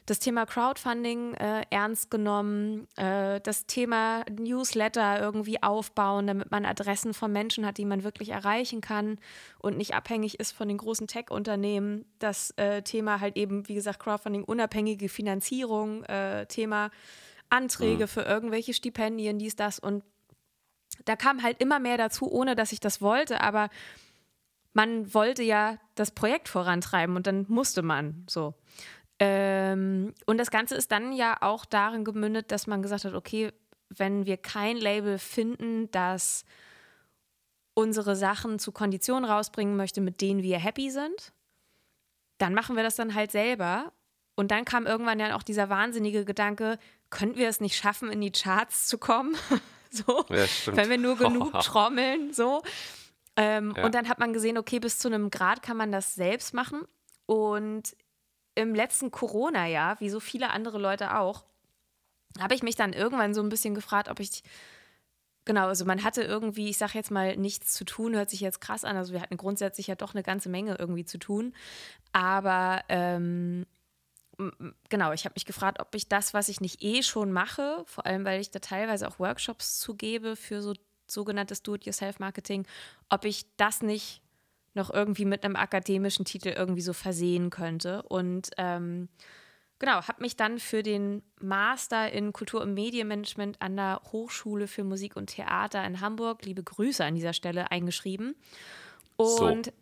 [0.05, 7.13] das Thema Crowdfunding äh, ernst genommen, äh, das Thema Newsletter irgendwie aufbauen, damit man Adressen
[7.13, 9.17] von Menschen hat, die man wirklich erreichen kann
[9.59, 12.05] und nicht abhängig ist von den großen Tech-Unternehmen.
[12.19, 16.89] Das äh, Thema halt eben, wie gesagt, Crowdfunding, unabhängige Finanzierung, äh, Thema
[17.49, 20.03] Anträge für irgendwelche Stipendien, dies, das und
[21.05, 23.69] da kam halt immer mehr dazu, ohne dass ich das wollte, aber
[24.73, 28.55] man wollte ja das Projekt vorantreiben und dann musste man so.
[29.19, 33.51] Ähm, und das Ganze ist dann ja auch darin gemündet, dass man gesagt hat, okay,
[33.89, 36.45] wenn wir kein Label finden, das
[37.75, 41.33] unsere Sachen zu Konditionen rausbringen möchte, mit denen wir happy sind,
[42.37, 43.93] dann machen wir das dann halt selber.
[44.35, 46.79] Und dann kam irgendwann ja auch dieser wahnsinnige Gedanke,
[47.09, 49.35] könnten wir es nicht schaffen, in die Charts zu kommen?
[50.05, 52.61] so, Ja, wenn wir nur genug trommeln, so.
[53.35, 53.85] Ähm, Ja.
[53.85, 56.81] Und dann hat man gesehen, okay, bis zu einem Grad kann man das selbst machen.
[57.25, 57.95] Und
[58.55, 61.45] im letzten Corona-Jahr, wie so viele andere Leute auch,
[62.39, 64.43] habe ich mich dann irgendwann so ein bisschen gefragt, ob ich
[65.45, 68.61] Genau, also man hatte irgendwie, ich sage jetzt mal, nichts zu tun, hört sich jetzt
[68.61, 68.95] krass an.
[68.95, 71.53] Also wir hatten grundsätzlich ja doch eine ganze Menge irgendwie zu tun.
[72.13, 73.65] Aber ähm,
[74.89, 78.05] genau, ich habe mich gefragt, ob ich das, was ich nicht eh schon mache, vor
[78.05, 80.73] allem weil ich da teilweise auch Workshops zugebe für so
[81.05, 82.65] sogenanntes Do-it-yourself-Marketing,
[83.09, 84.21] ob ich das nicht
[84.73, 88.01] noch irgendwie mit einem akademischen Titel irgendwie so versehen könnte.
[88.03, 89.09] Und ähm,
[89.79, 94.83] genau, habe mich dann für den Master in Kultur- und Medienmanagement an der Hochschule für
[94.83, 98.35] Musik und Theater in Hamburg, liebe Grüße an dieser Stelle, eingeschrieben.
[99.19, 99.73] So.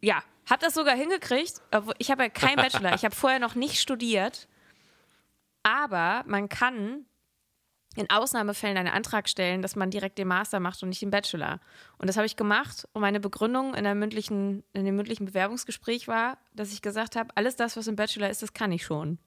[0.00, 1.60] Ja, habe das sogar hingekriegt.
[1.98, 4.48] Ich habe ja keinen Bachelor, ich habe vorher noch nicht studiert.
[5.62, 7.04] Aber man kann
[7.96, 11.60] in Ausnahmefällen einen Antrag stellen, dass man direkt den Master macht und nicht den Bachelor.
[11.98, 16.06] Und das habe ich gemacht und meine Begründung in, der mündlichen, in dem mündlichen Bewerbungsgespräch
[16.06, 19.18] war, dass ich gesagt habe, alles das, was im Bachelor ist, das kann ich schon.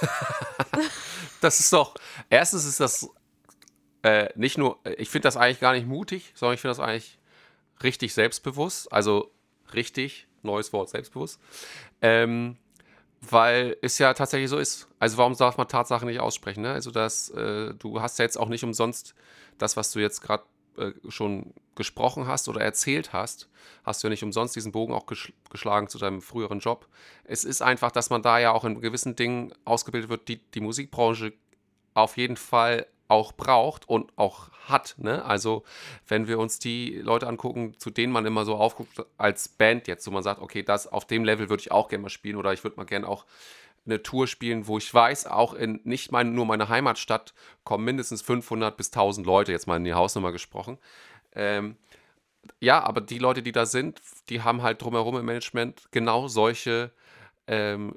[1.40, 1.96] Das ist doch,
[2.30, 3.10] erstens ist das
[4.04, 7.18] äh, nicht nur, ich finde das eigentlich gar nicht mutig, sondern ich finde das eigentlich
[7.82, 8.92] richtig selbstbewusst.
[8.92, 9.32] Also
[9.74, 11.40] richtig, neues Wort, selbstbewusst.
[12.00, 12.56] Ähm,
[13.22, 14.88] weil es ja tatsächlich so ist.
[14.98, 16.62] Also warum darf man Tatsachen nicht aussprechen?
[16.62, 16.72] Ne?
[16.72, 19.14] Also dass äh, du hast ja jetzt auch nicht umsonst
[19.58, 20.42] das, was du jetzt gerade
[20.76, 23.48] äh, schon gesprochen hast oder erzählt hast,
[23.84, 26.88] hast du ja nicht umsonst diesen Bogen auch gesch geschlagen zu deinem früheren Job.
[27.24, 30.60] Es ist einfach, dass man da ja auch in gewissen Dingen ausgebildet wird, die die
[30.60, 31.32] Musikbranche
[31.94, 34.94] auf jeden Fall auch braucht und auch hat.
[34.98, 35.24] Ne?
[35.24, 35.64] Also
[36.06, 40.06] wenn wir uns die Leute angucken, zu denen man immer so aufguckt als Band jetzt,
[40.06, 42.52] wo man sagt, okay, das auf dem Level würde ich auch gerne mal spielen oder
[42.52, 43.26] ich würde mal gerne auch
[43.84, 47.34] eine Tour spielen, wo ich weiß, auch in nicht mein, nur meine Heimatstadt
[47.64, 50.78] kommen mindestens 500 bis 1000 Leute, jetzt mal in die Hausnummer gesprochen.
[51.34, 51.76] Ähm,
[52.60, 56.92] ja, aber die Leute, die da sind, die haben halt drumherum im Management genau solche,
[57.46, 57.94] ähm,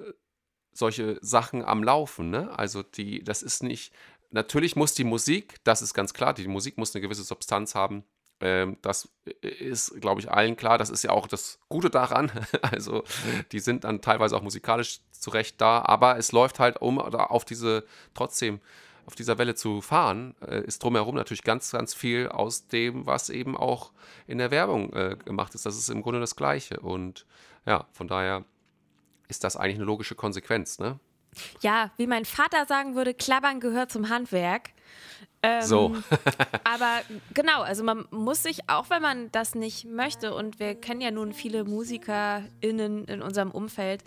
[0.71, 2.29] solche Sachen am Laufen.
[2.29, 2.51] Ne?
[2.57, 3.93] Also die, das ist nicht,
[4.35, 8.03] natürlich muss die Musik, das ist ganz klar, die Musik muss eine gewisse Substanz haben.
[8.41, 9.09] Ähm, das
[9.41, 10.77] ist, glaube ich, allen klar.
[10.77, 12.31] Das ist ja auch das Gute daran.
[12.61, 13.03] Also,
[13.51, 17.45] die sind dann teilweise auch musikalisch zurecht da, aber es läuft halt um, oder auf
[17.45, 18.59] diese, trotzdem
[19.05, 23.29] auf dieser Welle zu fahren, äh, ist drumherum natürlich ganz, ganz viel aus dem, was
[23.29, 23.91] eben auch
[24.27, 25.65] in der Werbung äh, gemacht ist.
[25.65, 26.79] Das ist im Grunde das Gleiche.
[26.79, 27.25] Und
[27.65, 28.43] ja, von daher
[29.27, 30.99] ist das eigentlich eine logische Konsequenz, ne?
[31.61, 34.71] Ja, wie mein Vater sagen würde, Klappern gehört zum Handwerk.
[35.43, 35.95] Ähm, So.
[36.63, 37.01] aber
[37.33, 41.11] genau, also man muss sich, auch wenn man das nicht möchte, und wir kennen ja
[41.11, 44.03] nun viele MusikerInnen in unserem Umfeld,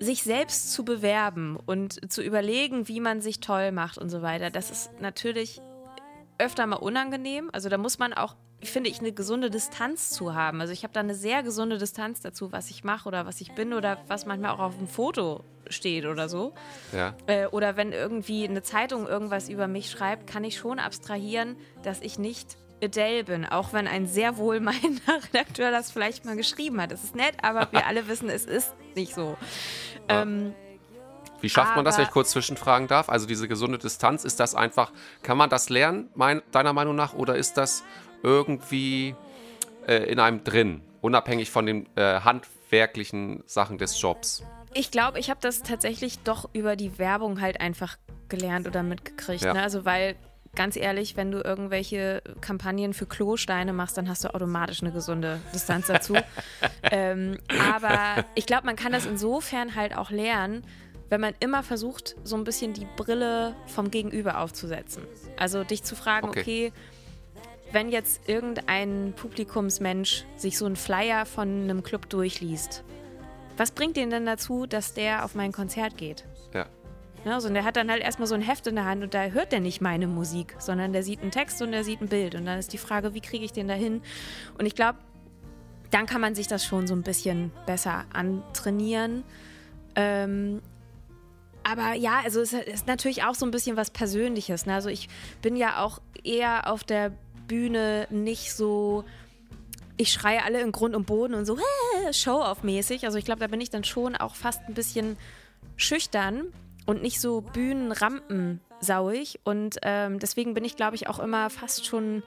[0.00, 4.50] sich selbst zu bewerben und zu überlegen, wie man sich toll macht und so weiter,
[4.50, 5.60] das ist natürlich
[6.38, 7.48] öfter mal unangenehm.
[7.52, 10.60] Also da muss man auch, finde ich, eine gesunde Distanz zu haben.
[10.60, 13.52] Also ich habe da eine sehr gesunde Distanz dazu, was ich mache oder was ich
[13.52, 16.54] bin oder was manchmal auch auf dem Foto steht oder so.
[16.92, 17.14] Ja.
[17.26, 22.00] Äh, oder wenn irgendwie eine Zeitung irgendwas über mich schreibt, kann ich schon abstrahieren, dass
[22.00, 26.92] ich nicht Adele bin, auch wenn ein sehr wohlmeinender Redakteur das vielleicht mal geschrieben hat.
[26.92, 29.36] Es ist nett, aber wir alle wissen, es ist nicht so.
[30.08, 30.54] Ähm,
[31.40, 33.08] Wie schafft man das, wenn ich kurz zwischenfragen darf?
[33.08, 37.14] Also diese gesunde Distanz, ist das einfach, kann man das lernen, mein, deiner Meinung nach,
[37.14, 37.82] oder ist das
[38.22, 39.14] irgendwie
[39.86, 44.44] äh, in einem drin, unabhängig von den äh, handwerklichen Sachen des Jobs?
[44.76, 47.96] Ich glaube, ich habe das tatsächlich doch über die Werbung halt einfach
[48.28, 49.42] gelernt oder mitgekriegt.
[49.42, 49.54] Ja.
[49.54, 49.62] Ne?
[49.62, 50.16] Also weil,
[50.54, 55.40] ganz ehrlich, wenn du irgendwelche Kampagnen für Klosteine machst, dann hast du automatisch eine gesunde
[55.54, 56.14] Distanz dazu.
[56.90, 57.38] ähm,
[57.72, 60.64] aber ich glaube, man kann das insofern halt auch lernen,
[61.08, 65.04] wenn man immer versucht, so ein bisschen die Brille vom Gegenüber aufzusetzen.
[65.36, 66.40] Also dich zu fragen, Okay.
[66.40, 66.72] okay,
[67.72, 72.84] wenn jetzt irgendein Publikumsmensch sich so einen Flyer von einem Club durchliest,
[73.56, 76.24] was bringt den denn dazu, dass der auf mein Konzert geht?
[76.52, 76.66] Ja.
[77.24, 79.12] Ja, so, und der hat dann halt erstmal so ein Heft in der Hand und
[79.12, 82.08] da hört der nicht meine Musik, sondern der sieht einen Text und der sieht ein
[82.08, 82.36] Bild.
[82.36, 84.00] Und dann ist die Frage, wie kriege ich den da hin?
[84.58, 85.00] Und ich glaube,
[85.90, 89.24] dann kann man sich das schon so ein bisschen besser antrainieren.
[89.96, 90.62] Ähm,
[91.64, 94.66] aber ja, also es ist natürlich auch so ein bisschen was Persönliches.
[94.66, 94.74] Ne?
[94.74, 95.08] Also ich
[95.42, 97.10] bin ja auch eher auf der
[97.48, 99.04] Bühne nicht so,
[99.96, 103.04] ich schreie alle in Grund und Boden und so "Äh", Show-off-mäßig.
[103.04, 105.16] Also ich glaube, da bin ich dann schon auch fast ein bisschen
[105.76, 106.52] schüchtern
[106.86, 109.40] und nicht so bühnenrampensauig.
[109.44, 112.22] Und ähm, deswegen bin ich, glaube ich, auch immer fast schon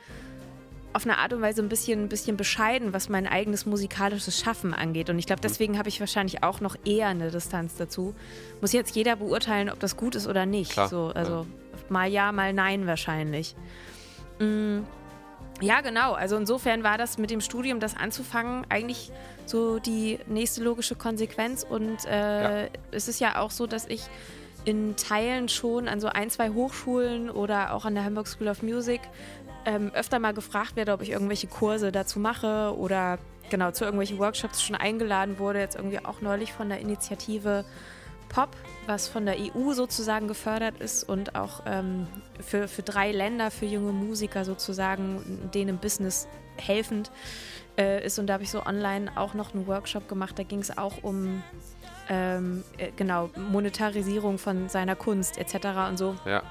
[0.91, 4.73] auf eine Art und Weise ein bisschen, ein bisschen bescheiden, was mein eigenes musikalisches Schaffen
[4.73, 5.11] angeht.
[5.11, 8.15] Und ich glaube, deswegen habe ich wahrscheinlich auch noch eher eine Distanz dazu.
[8.59, 10.71] Muss jetzt jeder beurteilen, ob das gut ist oder nicht.
[10.71, 11.45] Klar, so, also
[11.89, 13.55] mal ja, mal nein wahrscheinlich.
[14.39, 14.79] Mm,
[15.61, 16.13] ja, genau.
[16.13, 19.11] Also insofern war das mit dem Studium, das anzufangen, eigentlich
[19.45, 21.65] so die nächste logische Konsequenz.
[21.67, 24.03] Und äh, es ist ja auch so, dass ich
[24.65, 28.61] in Teilen schon an so ein, zwei Hochschulen oder auch an der Hamburg School of
[28.61, 29.01] Music
[29.65, 33.19] ähm, öfter mal gefragt werde, ob ich irgendwelche Kurse dazu mache oder
[33.49, 35.59] genau zu irgendwelchen Workshops schon eingeladen wurde.
[35.59, 37.65] Jetzt irgendwie auch neulich von der Initiative
[38.29, 38.49] Pop,
[38.89, 42.07] was von der EU sozusagen gefördert ist und auch ähm,
[42.41, 47.11] für, für drei Länder, für junge Musiker sozusagen, denen im Business helfend
[47.77, 48.19] äh, ist.
[48.19, 50.37] Und da habe ich so online auch noch einen Workshop gemacht.
[50.37, 51.43] Da ging es auch um
[52.09, 55.67] ähm, äh, genau Monetarisierung von seiner Kunst etc.
[55.87, 56.15] und so.
[56.25, 56.43] Ja.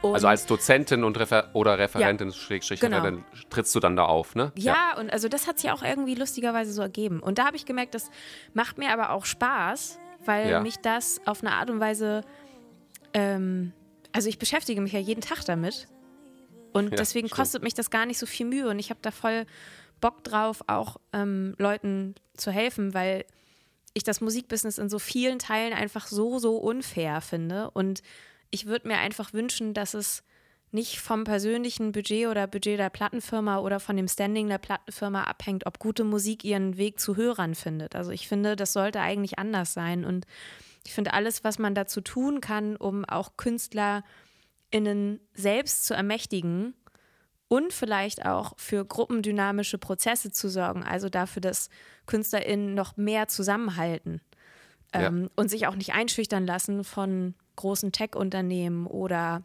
[0.00, 3.00] Und Also als Dozentin und Refer oder Referentin, Schrägstrich, Genau.
[3.00, 4.52] dann trittst du dann da auf, ne?
[4.54, 7.20] Ja, und also das hat sich auch irgendwie lustigerweise so ergeben.
[7.20, 8.10] Und da habe ich gemerkt, das
[8.52, 10.60] macht mir aber auch Spaß, weil Ja.
[10.60, 12.22] mich das auf eine Art und Weise
[13.12, 13.72] ähm,
[14.12, 15.88] also ich beschäftige mich ja jeden Tag damit.
[16.72, 17.38] Und Ja, deswegen stimmt.
[17.38, 18.68] kostet mich das gar nicht so viel Mühe.
[18.68, 19.44] Und ich habe da voll
[20.00, 23.24] Bock drauf, auch ähm, Leuten zu helfen, weil
[23.92, 27.70] ich das Musikbusiness in so vielen Teilen einfach so, so unfair finde.
[27.70, 28.02] Und
[28.50, 30.22] ich würde mir einfach wünschen, dass es
[30.74, 35.66] nicht vom persönlichen Budget oder Budget der Plattenfirma oder von dem Standing der Plattenfirma abhängt,
[35.66, 37.94] ob gute Musik ihren Weg zu Hörern findet.
[37.94, 40.04] Also ich finde, das sollte eigentlich anders sein.
[40.04, 40.26] Und
[40.84, 46.74] ich finde alles, was man dazu tun kann, um auch KünstlerInnen selbst zu ermächtigen
[47.46, 51.68] und vielleicht auch für gruppendynamische Prozesse zu sorgen, also dafür, dass
[52.06, 54.20] KünstlerInnen noch mehr zusammenhalten
[54.92, 55.06] Ja.
[55.06, 59.42] ähm, und sich auch nicht einschüchtern lassen von großen Tech-Unternehmen oder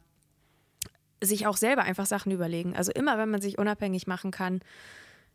[1.22, 2.76] sich auch selber einfach Sachen überlegen.
[2.76, 4.62] Also immer, wenn man sich unabhängig machen kann,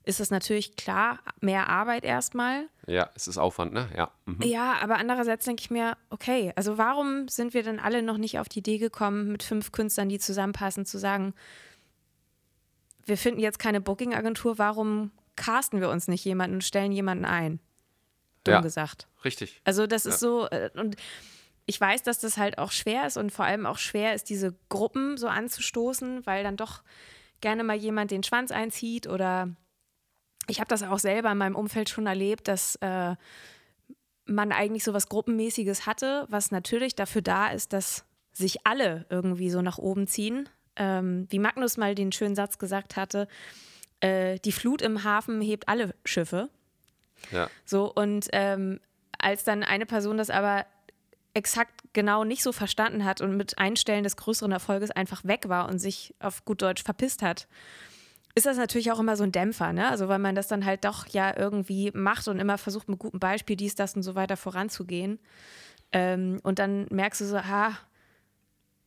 [0.07, 2.67] ist das natürlich klar mehr Arbeit erstmal.
[2.87, 3.89] Ja, es ist Aufwand, ne?
[3.97, 4.11] Ja.
[4.27, 4.43] Mhm.
[4.43, 8.39] Ja, aber andererseits denke ich mir, okay, also warum sind wir denn alle noch nicht
[8.39, 11.35] auf die Idee gekommen, mit fünf Künstlern, die zusammenpassen, zu sagen,
[13.07, 17.61] wir finden jetzt keine Booking-Agentur, warum casten wir uns nicht jemanden und stellen jemanden ein?
[18.45, 18.61] Dumm Ja.
[18.61, 19.09] gesagt.
[19.25, 19.61] Richtig.
[19.65, 20.97] Also das ist so, äh, und
[21.67, 24.55] ich weiß, dass das halt auch schwer ist und vor allem auch schwer ist, diese
[24.69, 26.83] Gruppen so anzustoßen, weil dann doch
[27.41, 29.49] gerne mal jemand den Schwanz einzieht oder
[30.47, 33.15] ich habe das auch selber in meinem Umfeld schon erlebt, dass äh,
[34.27, 39.51] man eigentlich so was Gruppenmäßiges hatte, was natürlich dafür da ist, dass sich alle irgendwie
[39.51, 40.49] so nach oben ziehen.
[40.77, 43.29] Ähm, wie Magnus mal den schönen Satz gesagt hatte,
[44.01, 46.51] äh, die Flut im Hafen hebt alle Schiffe.
[47.31, 47.49] Ja.
[47.65, 48.81] So, und ähm,
[49.19, 50.67] als dann eine Person das aber
[51.35, 55.69] exakt genau nicht so verstanden hat und mit Einstellen des größeren Erfolges einfach weg war
[55.69, 57.49] und sich auf gut Deutsch verpisst hat,
[58.37, 59.89] ist das natürlich auch immer so ein Dämpfer, ne?
[59.89, 63.21] Also weil man das dann halt doch ja irgendwie macht und immer versucht, mit gutem
[63.21, 65.21] Beispiel dies, das und so weiter voranzugehen.
[65.93, 67.77] Ähm, und dann merkst du so, ha,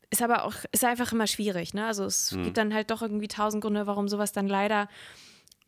[0.09, 1.85] ist aber auch, ist einfach immer schwierig, ne?
[1.85, 4.89] Also es gibt dann halt doch irgendwie tausend Gründe, warum sowas dann leider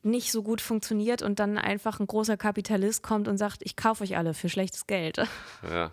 [0.01, 4.03] nicht so gut funktioniert und dann einfach ein großer Kapitalist kommt und sagt, ich kaufe
[4.03, 5.17] euch alle für schlechtes Geld.
[5.69, 5.91] Ja,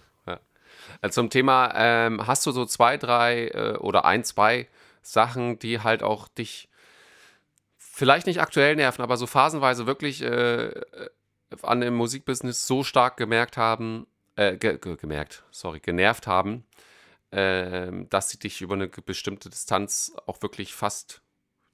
[1.11, 4.69] Zum Thema, ähm, hast du so zwei, drei äh, oder ein, zwei
[5.03, 6.69] Sachen, die halt auch dich
[7.77, 11.11] vielleicht nicht aktuell nerven, aber so phasenweise wirklich äh, äh,
[11.63, 16.65] an dem Musikbusiness so stark gemerkt haben, äh, ge ge gemerkt, sorry, genervt haben,
[17.33, 21.23] ähm, dass sie dich über eine bestimmte Distanz auch wirklich fast,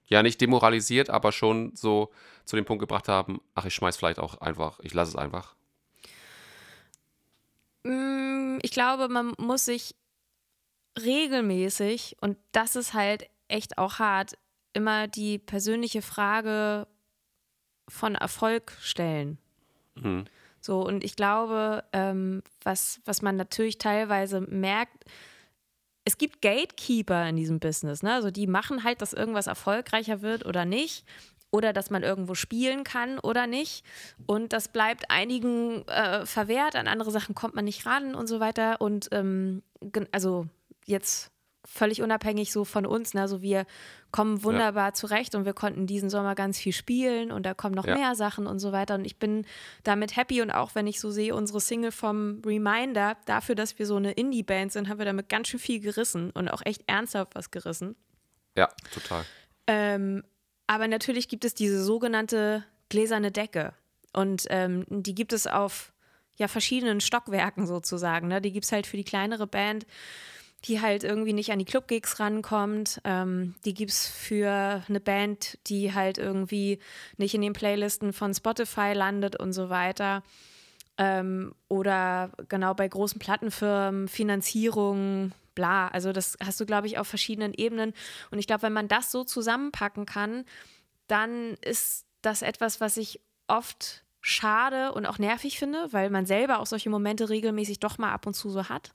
[0.07, 2.13] ja nicht demoralisiert, aber schon so
[2.45, 5.57] zu dem Punkt gebracht haben, ach, ich schmeiß vielleicht auch einfach, ich lasse es einfach.
[7.85, 9.95] Mm, Ich glaube, man muss sich
[10.99, 14.35] regelmäßig, und das ist halt echt auch hart,
[14.73, 16.87] immer die persönliche Frage
[17.89, 19.39] von Erfolg stellen.
[19.95, 20.25] Mhm.
[20.61, 25.05] So, und ich glaube, ähm, was, was man natürlich teilweise merkt,
[26.05, 28.15] es gibt Gatekeeper in diesem Business, ne?
[28.15, 31.05] Also die machen halt, dass irgendwas erfolgreicher wird oder nicht.
[31.53, 33.85] Oder dass man irgendwo spielen kann oder nicht.
[34.27, 38.41] Und das bleibt einigen äh, verwehrt, an andere Sachen kommt man nicht ran und so
[38.41, 38.81] weiter.
[38.81, 39.63] Und ähm,
[40.13, 40.47] also
[40.87, 41.31] jetzt
[41.65, 43.21] völlig unabhängig so von uns, ne?
[43.21, 43.67] Also wir
[44.11, 47.87] kommen wunderbar zurecht und wir konnten diesen Sommer ganz viel spielen und da kommen noch
[47.87, 47.95] Ja.
[47.95, 48.97] mehr Sachen und so weiter.
[48.97, 49.47] Und ich bin
[49.85, 53.87] damit happy und auch wenn ich so sehe, unsere Single vom Reminder, dafür, dass wir
[53.87, 57.35] so eine Indie-Band sind, haben wir damit ganz schön viel gerissen und auch echt ernsthaft
[57.35, 57.95] was gerissen.
[58.57, 59.25] Ja, total.
[59.67, 60.25] Ähm,
[60.67, 63.75] aber natürlich gibt es diese sogenannte gläserne Decke.
[64.13, 65.93] Und ähm, die gibt es auf
[66.37, 68.29] ja, verschiedenen Stockwerken sozusagen.
[68.29, 68.41] Ne?
[68.41, 69.87] Die gibt es halt für die kleinere Band,
[70.65, 73.01] die halt irgendwie nicht an die Club-Gigs rankommt.
[73.05, 76.79] Ähm, die gibt es für eine Band, die halt irgendwie
[77.17, 80.23] nicht in den Playlisten von Spotify landet und so weiter.
[80.99, 85.89] Ähm, oder genau bei großen Plattenfirmen, Finanzierung, bla.
[85.89, 87.93] Also das hast du, glaube ich, auf verschiedenen Ebenen.
[88.31, 90.45] Und ich glaube, wenn man das so zusammenpacken kann,
[91.07, 96.61] dann ist das etwas, was ich oft schade und auch nervig finde, weil man selber
[96.61, 98.93] auch solche Momente regelmäßig doch mal ab und zu so hat.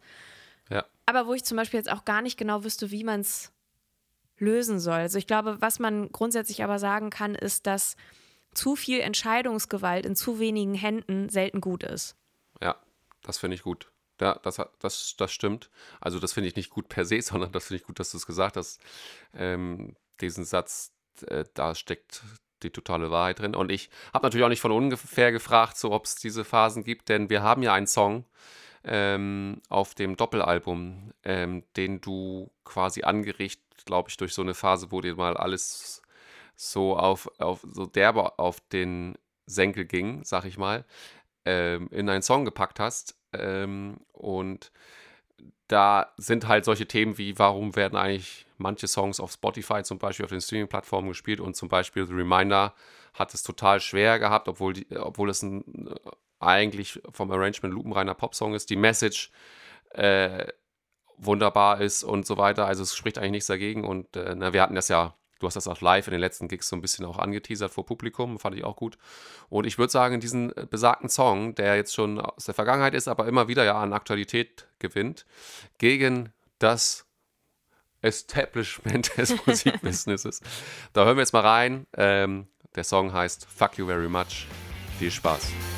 [0.70, 0.86] Ja.
[1.06, 3.52] Aber wo ich zum Beispiel jetzt auch gar nicht genau wüsste, wie man es
[4.38, 5.00] lösen soll.
[5.00, 7.96] Also ich glaube, was man grundsätzlich aber sagen kann, ist, dass
[8.54, 12.16] zu viel Entscheidungsgewalt in zu wenigen Händen selten gut ist.
[12.62, 12.78] Ja,
[13.22, 13.92] das finde ich gut.
[14.20, 15.70] Ja, das, das, das stimmt.
[16.02, 18.18] Also das finde ich nicht gut per se, sondern das finde ich gut, dass du
[18.18, 18.82] es gesagt hast.
[19.36, 20.92] Ähm, diesen Satz,
[21.28, 22.24] äh, da steckt
[22.64, 23.56] die totale Wahrheit drin.
[23.56, 27.10] Und ich habe natürlich auch nicht von ungefähr gefragt, so ob es diese Phasen gibt,
[27.10, 28.26] denn wir haben ja einen Song
[28.84, 34.92] ähm, auf dem Doppelalbum, ähm, den du quasi angeregt, glaube ich, durch so eine Phase,
[34.92, 36.02] wo dir mal alles
[36.56, 40.86] so auf, auf so derbe auf den Senkel ging, sag ich mal,
[41.46, 43.17] ähm, in einen Song gepackt hast.
[43.34, 44.72] Ähm, und
[45.68, 50.26] da sind halt solche Themen wie, warum werden eigentlich manche Songs auf Spotify zum Beispiel
[50.26, 52.74] auf den Streaming-Plattformen gespielt und zum Beispiel The Reminder
[53.14, 55.96] hat es total schwer gehabt, obwohl, die, obwohl es ein, äh,
[56.40, 58.70] eigentlich vom Arrangement lupenreiner Popsong ist.
[58.70, 59.32] Die Message
[59.92, 60.48] äh,
[61.18, 62.66] wunderbar ist und so weiter.
[62.66, 63.84] Also es spricht eigentlich nichts dagegen.
[63.86, 66.48] Und äh, na, wir hatten das ja, du hast das auch live in den letzten
[66.48, 68.98] Gigs so ein bisschen auch angeteasert vor Publikum, fand ich auch gut.
[69.50, 73.08] Und ich würde sagen, diesen äh, besagten Song, der jetzt schon aus der Vergangenheit ist,
[73.08, 75.26] aber immer wieder ja an Aktualität gewinnt,
[75.78, 77.06] gegen das
[78.02, 80.42] Establishment des Musikbusinesses.
[80.94, 81.88] da hören wir jetzt mal rein.
[81.96, 84.48] Ähm, der Song heißt Fuck You Very Much.
[85.00, 85.77] Viel Spaß.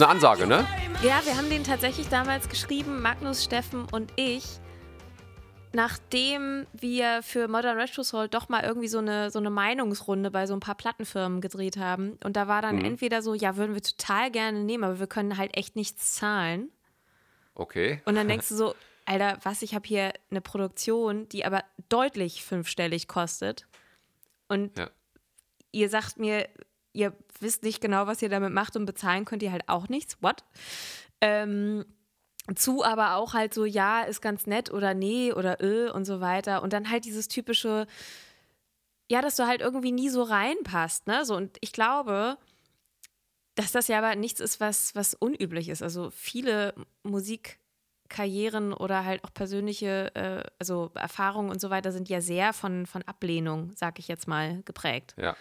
[0.00, 0.66] Ist eine Ansage, ne?
[1.02, 4.44] Ja, wir haben den tatsächlich damals geschrieben, Magnus, Steffen und ich,
[5.74, 10.46] nachdem wir für Modern Retro Soul doch mal irgendwie so eine, so eine Meinungsrunde bei
[10.46, 12.18] so ein paar Plattenfirmen gedreht haben.
[12.24, 12.84] Und da war dann Mhm.
[12.86, 16.70] entweder so, ja, würden wir total gerne nehmen, aber wir können halt echt nichts zahlen.
[17.54, 18.00] Okay.
[18.06, 18.74] Und dann denkst du so,
[19.04, 23.66] Alter, was, ich habe hier eine Produktion, die aber deutlich fünfstellig kostet.
[24.48, 24.88] Und Ja.
[25.72, 26.48] ihr sagt mir,
[26.92, 30.16] ihr wisst nicht genau, was ihr damit macht und bezahlen könnt ihr halt auch nichts.
[30.20, 30.44] What?
[31.20, 31.84] Ähm,
[32.54, 36.20] zu aber auch halt so, ja, ist ganz nett oder nee oder äh und so
[36.20, 36.62] weiter.
[36.62, 37.86] Und dann halt dieses typische,
[39.10, 41.24] ja, dass du halt irgendwie nie so reinpasst, ne?
[41.24, 42.38] So, und ich glaube,
[43.54, 45.82] dass das ja aber nichts ist, was, was unüblich ist.
[45.82, 52.20] Also viele Musikkarrieren oder halt auch persönliche, äh, also Erfahrungen und so weiter sind ja
[52.20, 55.14] sehr von, von Ablehnung, sag ich jetzt mal, geprägt.
[55.18, 55.36] Ja.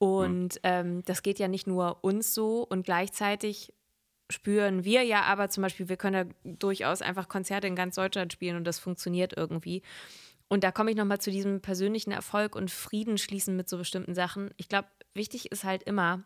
[0.00, 3.70] Und ähm, das geht ja nicht nur uns so und gleichzeitig
[4.30, 8.32] spüren wir ja aber zum Beispiel, wir können ja durchaus einfach Konzerte in ganz Deutschland
[8.32, 9.82] spielen und das funktioniert irgendwie.
[10.48, 14.14] Und da komme ich nochmal zu diesem persönlichen Erfolg und Frieden schließen mit so bestimmten
[14.14, 14.52] Sachen.
[14.56, 16.24] Ich glaube, wichtig ist halt immer,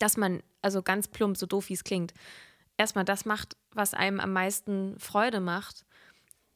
[0.00, 2.12] dass man, also ganz plump, so doof wie es klingt,
[2.76, 5.86] erstmal das macht, was einem am meisten Freude macht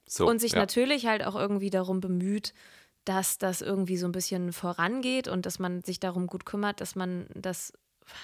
[0.08, 0.58] So, und sich ja.
[0.58, 2.54] natürlich halt auch irgendwie darum bemüht,
[3.08, 6.94] dass das irgendwie so ein bisschen vorangeht und dass man sich darum gut kümmert, dass
[6.94, 7.72] man das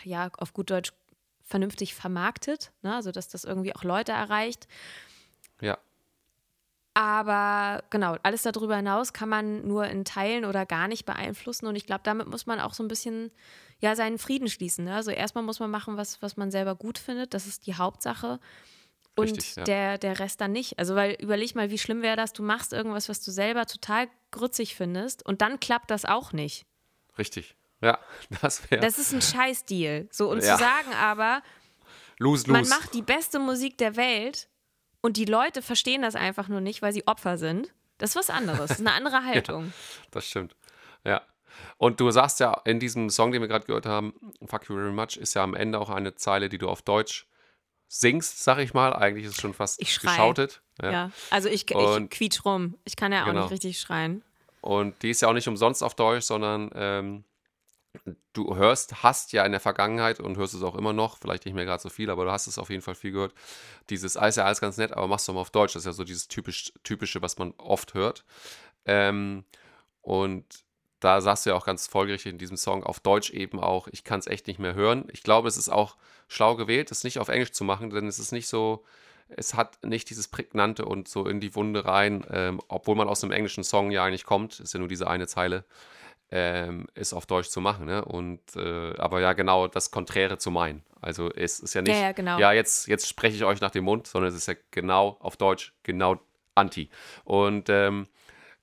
[0.04, 0.92] ja auf gut Deutsch
[1.42, 2.94] vernünftig vermarktet, ne?
[2.94, 4.68] also dass das irgendwie auch Leute erreicht.
[5.60, 5.78] Ja.
[6.94, 11.66] Aber genau, alles darüber hinaus kann man nur in Teilen oder gar nicht beeinflussen.
[11.66, 13.32] Und ich glaube, damit muss man auch so ein bisschen
[13.80, 14.84] ja, seinen Frieden schließen.
[14.84, 14.94] Ne?
[14.94, 17.34] Also erstmal muss man machen, was, was man selber gut findet.
[17.34, 18.38] Das ist die Hauptsache.
[19.16, 19.64] Und Richtig, ja.
[19.64, 20.78] der, der Rest dann nicht.
[20.78, 24.08] Also, weil überleg mal, wie schlimm wäre das, du machst irgendwas, was du selber total
[24.32, 26.66] grützig findest und dann klappt das auch nicht.
[27.16, 27.54] Richtig.
[27.80, 27.98] Ja,
[28.42, 30.08] das wäre Das ist ein Scheißdeal.
[30.10, 30.56] So, und Ja.
[30.56, 31.42] zu sagen aber,
[32.18, 32.70] lose, man lose.
[32.70, 34.48] macht die beste Musik der Welt
[35.00, 37.72] und die Leute verstehen das einfach nur nicht, weil sie Opfer sind.
[37.98, 38.68] Das ist was anderes.
[38.70, 39.72] Das ist eine andere Haltung.
[40.10, 40.56] Das stimmt.
[41.04, 41.22] Ja.
[41.76, 44.12] Und du sagst ja in diesem Song, den wir gerade gehört haben,
[44.44, 47.28] Fuck You Very Much, ist ja am Ende auch eine Zeile, die du auf Deutsch
[47.88, 48.92] singst, sag ich mal.
[48.92, 50.10] Eigentlich ist es schon fast Ich schrei.
[50.10, 50.62] geschautet.
[50.82, 51.10] Ja.
[51.30, 52.76] Also ich, ich Und- quietsch rum.
[52.84, 53.42] Ich kann ja auch Genau.
[53.42, 54.22] nicht richtig schreien.
[54.60, 57.24] Und die ist ja auch nicht umsonst auf Deutsch, sondern ähm,
[58.32, 61.54] du hörst, hast ja in der Vergangenheit und hörst es auch immer noch, vielleicht nicht
[61.54, 63.34] mehr gerade so viel, aber du hast es auf jeden Fall viel gehört.
[63.90, 65.74] Dieses, alles ja alles ganz nett, aber machst du mal auf Deutsch.
[65.74, 68.24] Das ist ja so dieses typisch, typische, was man oft hört.
[68.86, 69.44] Ähm,
[70.00, 70.44] und
[71.04, 74.04] da sagst du ja auch ganz folgerichtig in diesem Song auf Deutsch eben auch, ich
[74.04, 75.06] kann es echt nicht mehr hören.
[75.12, 75.96] Ich glaube, es ist auch
[76.28, 78.84] schlau gewählt, es nicht auf Englisch zu machen, denn es ist nicht so,
[79.28, 83.22] es hat nicht dieses Prägnante und so in die Wunde rein, ähm, obwohl man aus
[83.22, 85.64] einem englischen Song ja eigentlich kommt, ist ja nur diese eine Zeile,
[86.30, 87.84] ähm, ist auf Deutsch zu machen.
[87.84, 88.02] Ne?
[88.02, 90.82] Und äh, aber ja, genau das Konträre zu meinen.
[91.02, 92.38] Also es ist ja nicht, Ja, ja, genau.
[92.38, 95.36] ja, jetzt, jetzt spreche ich euch nach dem Mund, sondern es ist ja genau auf
[95.36, 96.18] Deutsch, genau
[96.54, 96.88] anti.
[97.24, 98.06] Und ähm,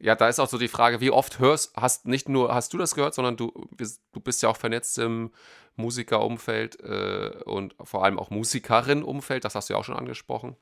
[0.02, 2.78] ja, da ist auch so die Frage, wie oft hörst, hast nicht nur, hast du
[2.78, 5.32] das gehört, sondern du, bist- du bist ja auch vernetzt im
[5.76, 10.56] Musikerumfeld äh, und vor allem auch Musikerin-Umfeld, das hast du ja auch schon angesprochen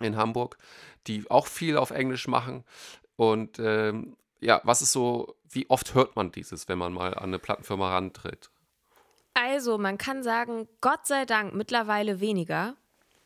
[0.00, 0.58] in Hamburg,
[1.06, 2.64] die auch viel auf Englisch machen.
[3.16, 7.24] Und ähm, ja, was ist so, wie oft hört man dieses, wenn man mal an
[7.24, 8.50] eine Plattenfirma rantritt?
[9.34, 12.76] Also, man kann sagen, Gott sei Dank mittlerweile weniger.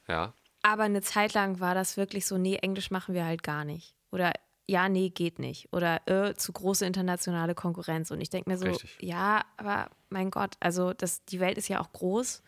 [0.09, 0.33] Ja.
[0.63, 3.95] Aber eine Zeit lang war das wirklich so, nee, Englisch machen wir halt gar nicht.
[4.11, 4.33] Oder
[4.69, 5.73] ja, nee, geht nicht.
[5.73, 8.11] Oder äh, zu große internationale Konkurrenz.
[8.11, 8.97] Und ich denke mir so, Richtig.
[9.01, 12.43] ja, aber mein Gott, also das, die Welt ist ja auch groß.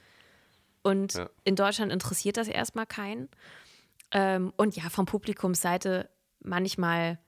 [0.83, 1.29] Und Ja.
[1.45, 3.29] in Deutschland interessiert das erstmal keinen.
[4.13, 6.09] Ähm, und ja, von Publikumsseite
[6.41, 7.19] manchmal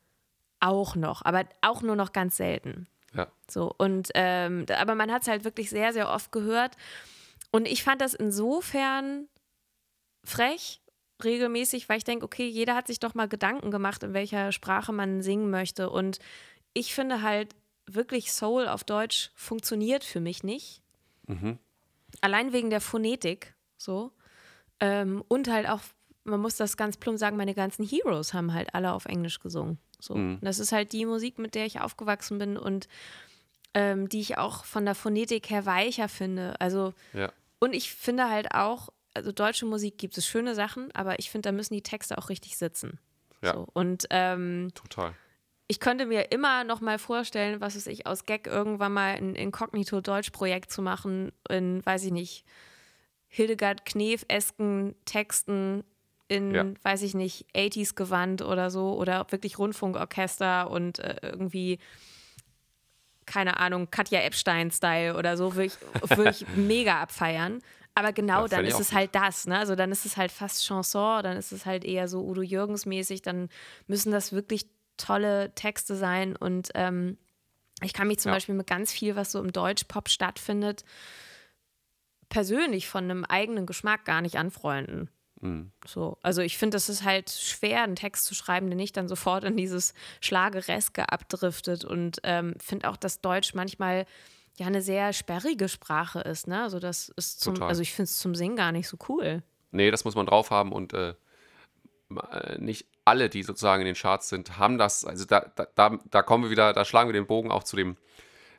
[0.60, 2.86] auch noch, aber auch nur noch ganz selten.
[3.14, 3.28] Ja.
[3.50, 6.76] So, und ähm, aber man hat es halt wirklich sehr, sehr oft gehört.
[7.50, 9.28] Und ich fand das insofern
[10.24, 10.82] frech,
[11.24, 14.92] regelmäßig, weil ich denke, okay, jeder hat sich doch mal Gedanken gemacht, in welcher Sprache
[14.92, 15.90] man singen möchte.
[15.90, 16.18] Und
[16.74, 17.54] ich finde halt,
[17.88, 20.82] wirklich Soul auf Deutsch funktioniert für mich nicht.
[22.20, 24.10] Allein wegen der Phonetik, so.
[24.80, 25.80] Ähm, und halt auch,
[26.24, 29.78] man muss das ganz plump sagen, meine ganzen Heroes haben halt alle auf Englisch gesungen.
[30.00, 30.14] So.
[30.14, 32.88] Und Das ist halt die Musik, mit der ich aufgewachsen bin und
[33.74, 36.60] ähm, die ich auch von der Phonetik her weicher finde.
[36.60, 37.32] Also, Ja.
[37.58, 41.48] und ich finde halt auch, also deutsche Musik gibt es schöne Sachen, aber ich finde,
[41.48, 42.98] da müssen die Texte auch richtig sitzen.
[43.42, 43.54] Ja.
[43.54, 43.66] So.
[43.72, 45.12] Und ähm, Total.
[45.68, 49.34] ich könnte mir immer noch mal vorstellen, was weiß ich, aus Gag irgendwann mal ein
[49.34, 52.44] Inkognito-Deutsch-Projekt zu machen, in, weiß ich nicht,
[53.28, 55.84] Hildegard Knef-esken Texten
[56.28, 56.64] in, Ja.
[56.82, 61.78] weiß ich nicht, 80s-Gewand oder so oder wirklich Rundfunkorchester und äh, irgendwie,
[63.26, 67.62] keine Ahnung, Katja Epstein-Style oder so, würde ich, würd ich mega abfeiern.
[67.96, 69.58] Aber genau, Ja, dann ist es halt das, ne?
[69.58, 73.22] Also dann ist es halt fast Chanson, dann ist es halt eher so Udo Jürgens-mäßig,
[73.22, 73.48] dann
[73.86, 74.66] müssen das wirklich
[74.98, 77.16] tolle Texte sein und ähm,
[77.82, 78.36] ich kann mich zum Ja.
[78.36, 80.84] Beispiel mit ganz viel, was so im Deutschpop stattfindet,
[82.28, 85.08] persönlich von einem eigenen Geschmack gar nicht anfreunden.
[85.40, 85.72] Mhm.
[85.86, 89.08] So, also ich finde, es ist halt schwer, einen Text zu schreiben, der nicht dann
[89.08, 94.04] sofort in dieses Schlagereske abdriftet und ähm, finde auch, dass Deutsch manchmal
[94.58, 96.62] ja eine sehr sperrige Sprache ist, ne?
[96.62, 97.68] Also das ist zum, Total.
[97.68, 99.42] also ich finde es zum Singen gar nicht so cool.
[99.70, 101.14] Nee, das muss man drauf haben und äh,
[102.30, 105.04] äh, nicht alle, die sozusagen in den Charts sind, haben das.
[105.04, 107.76] Also da, da, da, da kommen wir wieder, da schlagen wir den Bogen auch zu
[107.76, 107.96] dem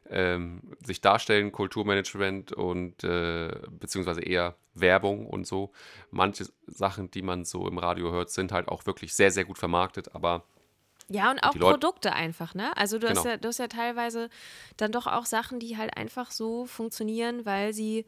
[0.09, 5.71] ähm, sich darstellen, Kulturmanagement und äh, beziehungsweise eher Werbung und so.
[6.11, 9.57] Manche Sachen, die man so im Radio hört, sind halt auch wirklich sehr, sehr gut
[9.57, 10.43] vermarktet, aber
[11.09, 12.75] Ja, und auch die Leute- Produkte einfach, ne?
[12.75, 13.29] Also du, hast Genau.
[13.29, 14.29] ja, du hast ja teilweise
[14.75, 18.05] dann doch auch Sachen, die halt einfach so funktionieren, weil sie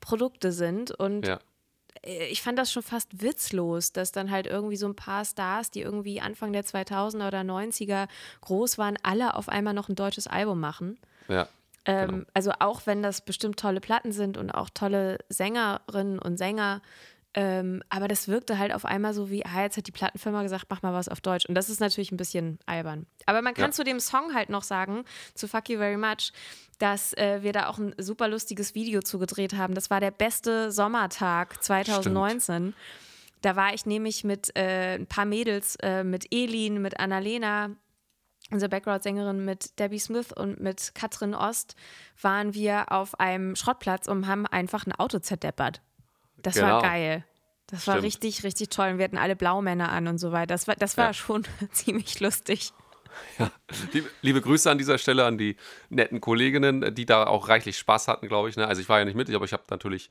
[0.00, 0.90] Produkte sind.
[0.90, 1.38] Und ja,
[2.02, 5.70] äh, ich fand das schon fast witzlos, dass dann halt irgendwie so ein paar Stars,
[5.70, 8.08] die irgendwie Anfang der 2000er oder 90er
[8.40, 10.98] groß waren, alle auf einmal noch ein deutsches Album machen.
[11.28, 11.48] ja,
[11.84, 12.24] Ähm, Genau.
[12.34, 16.82] Also auch wenn das bestimmt tolle Platten sind und auch tolle Sängerinnen und Sänger,
[17.38, 20.64] ähm, aber das wirkte halt auf einmal so wie, ah, jetzt hat die Plattenfirma gesagt,
[20.70, 21.44] mach mal was auf Deutsch.
[21.46, 23.06] Und das ist natürlich ein bisschen albern.
[23.26, 23.70] Aber man kann Ja.
[23.72, 26.32] zu dem Song halt noch sagen, zu Fuck You Very Much,
[26.78, 29.74] dass äh, wir da auch ein super lustiges Video zugedreht haben.
[29.74, 32.74] Das war der beste Sommertag 2019.
[33.42, 37.70] Da war ich nämlich mit äh, ein paar Mädels, äh, mit Elin, mit Annalena,
[38.50, 41.76] unsere Background-Sängerin mit Debbie Smith und mit Katrin Ost
[42.22, 45.82] waren wir auf einem Schrottplatz und haben einfach ein Auto zerdeppert.
[46.42, 46.82] Das war Genau.
[46.82, 47.24] geil.
[47.68, 48.06] Das war Stimmt.
[48.06, 48.90] richtig, richtig toll.
[48.90, 50.54] Und wir hatten alle Blaumänner an und so weiter.
[50.54, 51.12] Das war, das war Ja.
[51.14, 52.72] schon ziemlich lustig.
[53.92, 55.56] Liebe, liebe Grüße an dieser Stelle an die
[55.88, 58.56] netten Kolleginnen, die da auch reichlich Spaß hatten, glaube ich.
[58.56, 58.66] Ne?
[58.68, 60.10] Also ich war ja nicht mit, aber ich habe natürlich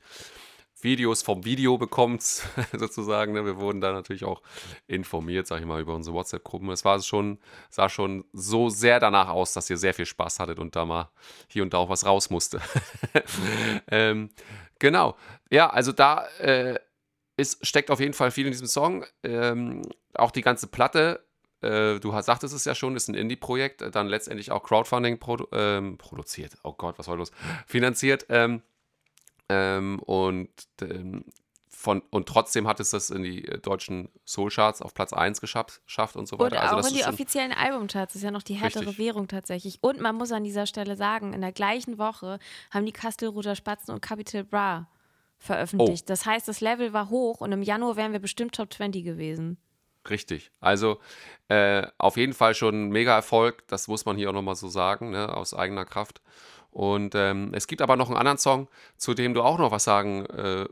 [0.82, 2.18] Videos vom Video bekommen,
[2.76, 3.32] sozusagen.
[3.32, 3.44] Ne?
[3.46, 4.42] Wir wurden da natürlich auch
[4.88, 6.68] informiert, sage ich mal, über unsere WhatsApp-Gruppen.
[6.70, 7.38] Es war schon,
[7.70, 11.08] sah schon so sehr danach aus, dass ihr sehr viel Spaß hattet und da mal
[11.48, 12.60] hier und da auch was raus musste.
[13.88, 14.30] ähm,
[14.78, 15.16] genau.
[15.50, 16.78] Ja, also da äh,
[17.36, 19.04] ist, steckt auf jeden Fall viel in diesem Song.
[19.22, 19.82] Ähm,
[20.14, 21.26] auch die ganze Platte
[21.62, 25.18] äh, du hast, sagtest es ja schon, ist ein Indie-Projekt, äh, dann letztendlich auch Crowdfunding
[25.18, 26.52] produ ähm, produziert.
[26.62, 27.32] Oh Gott, was war los?
[27.66, 28.26] Finanziert.
[28.28, 28.62] Ähm,
[29.48, 30.50] ähm, und,
[30.82, 31.24] ähm,
[31.76, 35.82] von, und trotzdem hat es das in die äh, deutschen Soul-Charts auf Platz 1 geschafft,
[35.84, 36.62] geschafft und so weiter.
[36.62, 38.14] Also auch in die offiziellen Albumcharts.
[38.14, 38.98] Das ist ja noch die härtere Richtig.
[38.98, 39.78] Währung tatsächlich.
[39.82, 42.38] Und man muss an dieser Stelle sagen, in der gleichen Woche
[42.70, 44.88] haben die Kastelruther Spatzen und Capital Bra
[45.38, 46.04] veröffentlicht.
[46.06, 46.08] Oh.
[46.08, 49.58] Das heißt, das Level war hoch und im Januar wären wir bestimmt Top 20 gewesen.
[50.08, 50.50] Richtig.
[50.60, 50.98] Also
[51.48, 55.10] äh, auf jeden Fall schon ein Mega-Erfolg, das muss man hier auch nochmal so sagen,
[55.10, 56.22] ne, aus eigener Kraft.
[56.70, 59.84] Und ähm, es gibt aber noch einen anderen Song, zu dem du auch noch was
[59.84, 60.66] sagen äh,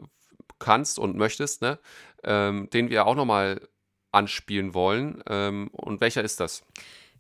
[0.59, 1.79] kannst und möchtest, ne?
[2.23, 3.69] ähm, den wir auch nochmal
[4.13, 5.23] anspielen wollen.
[5.29, 6.63] Ähm, und welcher ist das?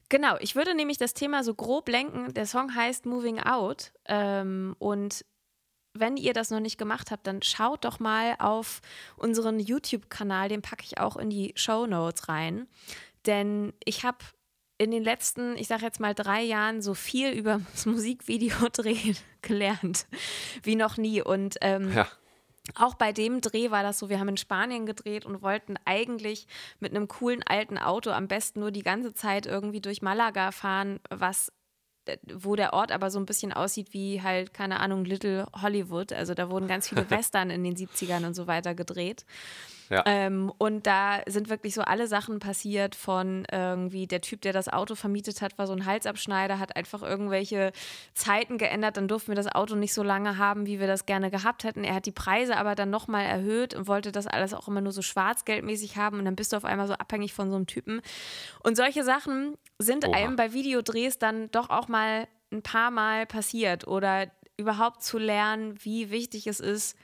[0.08, 2.32] Genau, ich würde nämlich das Thema so grob lenken.
[2.34, 3.92] Der Song heißt Moving Out.
[4.06, 5.24] Ähm, und
[5.94, 8.80] wenn ihr das noch nicht gemacht habt, dann schaut doch mal auf
[9.16, 10.48] unseren YouTube-Kanal.
[10.48, 12.66] Den packe ich auch in die Show Notes rein.
[13.26, 14.18] Denn ich habe
[14.76, 20.06] in den letzten, ich sage jetzt mal drei Jahren, so viel über das Musikvideodrehen gelernt
[20.62, 21.22] wie noch nie.
[21.22, 22.08] Und ähm, Ja.
[22.74, 26.46] Auch bei dem Dreh war das so, wir haben in Spanien gedreht und wollten eigentlich
[26.80, 31.00] mit einem coolen alten Auto am besten nur die ganze Zeit irgendwie durch Malaga fahren,
[31.10, 31.52] was
[32.06, 36.12] äh, wo der Ort aber so ein bisschen aussieht wie halt, keine Ahnung, Little Hollywood.
[36.12, 39.26] Also da wurden ganz viele Western in den 70ern und so weiter gedreht.
[39.90, 40.02] Ja.
[40.06, 44.68] Ähm, und da sind wirklich so alle Sachen passiert von irgendwie der Typ, der das
[44.68, 47.72] Auto vermietet hat, war so ein Halsabschneider, hat einfach irgendwelche
[48.14, 51.30] Zeiten geändert, dann durften wir das Auto nicht so lange haben, wie wir das gerne
[51.30, 51.84] gehabt hätten.
[51.84, 54.92] Er hat die Preise aber dann nochmal erhöht und wollte das alles auch immer nur
[54.92, 58.00] so schwarzgeldmäßig haben und dann bist du auf einmal so abhängig von so einem Typen.
[58.62, 60.16] Und solche Sachen sind Oha.
[60.16, 65.74] einem bei Videodrehs dann doch auch mal ein paar Mal passiert oder überhaupt zu lernen,
[65.82, 66.96] wie wichtig es ist,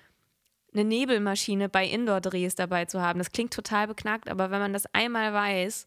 [0.72, 3.18] eine Nebelmaschine bei Indoor-Drehs dabei zu haben.
[3.18, 5.86] Das klingt total beknackt, aber wenn man das einmal weiß,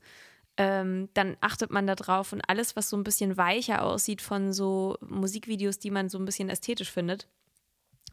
[0.57, 4.53] ähm, dann achtet man da drauf und alles, was so ein bisschen weicher aussieht von
[4.53, 7.27] so Musikvideos, die man so ein bisschen ästhetisch findet,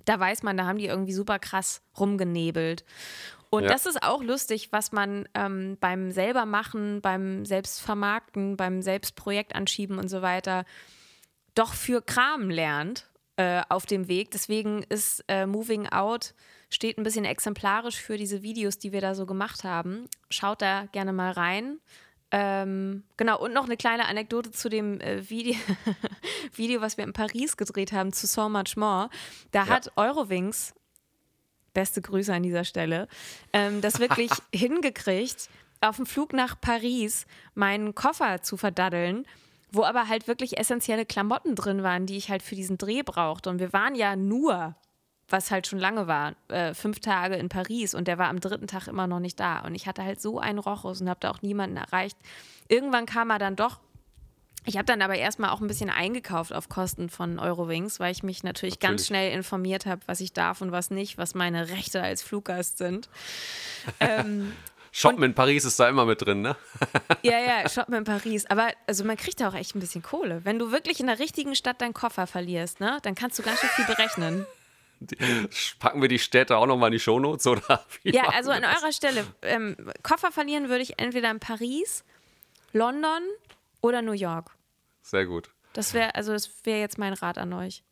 [0.06, 2.84] da weiß man, da haben die irgendwie super krass rumgenebelt.
[3.50, 3.70] Und Ja.
[3.70, 9.98] das ist auch lustig, was man ähm, beim selber machen, beim Selbstvermarkten, beim Selbstprojekt anschieben
[9.98, 10.64] und so weiter
[11.54, 14.30] doch für Kram lernt äh, auf dem Weg.
[14.30, 16.34] Deswegen ist äh, Moving Out
[16.70, 20.06] steht ein bisschen exemplarisch für diese Videos, die wir da so gemacht haben.
[20.30, 21.80] Schaut da gerne mal rein.
[22.32, 25.56] Ähm, genau, und noch eine kleine Anekdote zu dem äh, Video,
[26.54, 29.10] Video, was wir in Paris gedreht haben, zu So Much More.
[29.50, 30.74] Da hat Eurowings,
[31.74, 33.08] beste Grüße an dieser Stelle,
[33.52, 35.48] ähm, das wirklich hingekriegt,
[35.80, 39.26] auf dem Flug nach Paris meinen Koffer zu verdaddeln,
[39.72, 43.50] wo aber halt wirklich essentielle Klamotten drin waren, die ich halt für diesen Dreh brauchte.
[43.50, 44.76] Und wir waren ja nur,
[45.30, 48.66] was halt schon lange war, äh, fünf Tage in Paris und der war am dritten
[48.66, 49.60] Tag immer noch nicht da.
[49.60, 52.16] Und ich hatte halt so einen Rochus und habe da auch niemanden erreicht.
[52.68, 53.80] Irgendwann kam er dann doch.
[54.66, 58.22] Ich habe dann aber erstmal auch ein bisschen eingekauft auf Kosten von Eurowings, weil ich
[58.22, 59.06] mich natürlich, ganz Natürlich.
[59.06, 63.08] schnell informiert habe, was ich darf und was nicht, was meine Rechte als Fluggast sind.
[64.00, 64.52] ähm,
[64.92, 66.56] Shoppen in Paris ist da immer mit drin, ne?
[67.22, 68.46] ja, ja, shoppen in Paris.
[68.46, 70.44] Aber also man kriegt da auch echt ein bisschen Kohle.
[70.44, 73.60] Wenn du wirklich in der richtigen Stadt deinen Koffer verlierst, ne, dann kannst du ganz
[73.60, 74.46] schön viel berechnen.
[75.78, 78.82] Packen wir die Städte auch nochmal in die Shownotes oder wie Ja, also an das?
[78.82, 82.04] eurer Stelle, ähm, Koffer verlieren würde ich entweder in Paris,
[82.72, 83.22] London
[83.80, 84.50] oder New York.
[85.02, 85.50] Sehr gut.
[85.72, 87.84] Das wäre, also das wäre jetzt mein Rat an euch.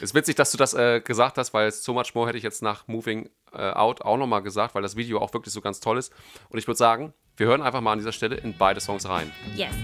[0.00, 2.62] Ist witzig, dass du das äh, gesagt hast, weil So Much More hätte ich jetzt
[2.62, 5.98] nach Moving äh, Out auch nochmal gesagt, weil das Video auch wirklich so ganz toll
[5.98, 6.12] ist.
[6.48, 9.32] Und ich würde sagen, wir hören einfach mal an dieser Stelle in beide Songs rein.
[9.56, 9.74] Yes.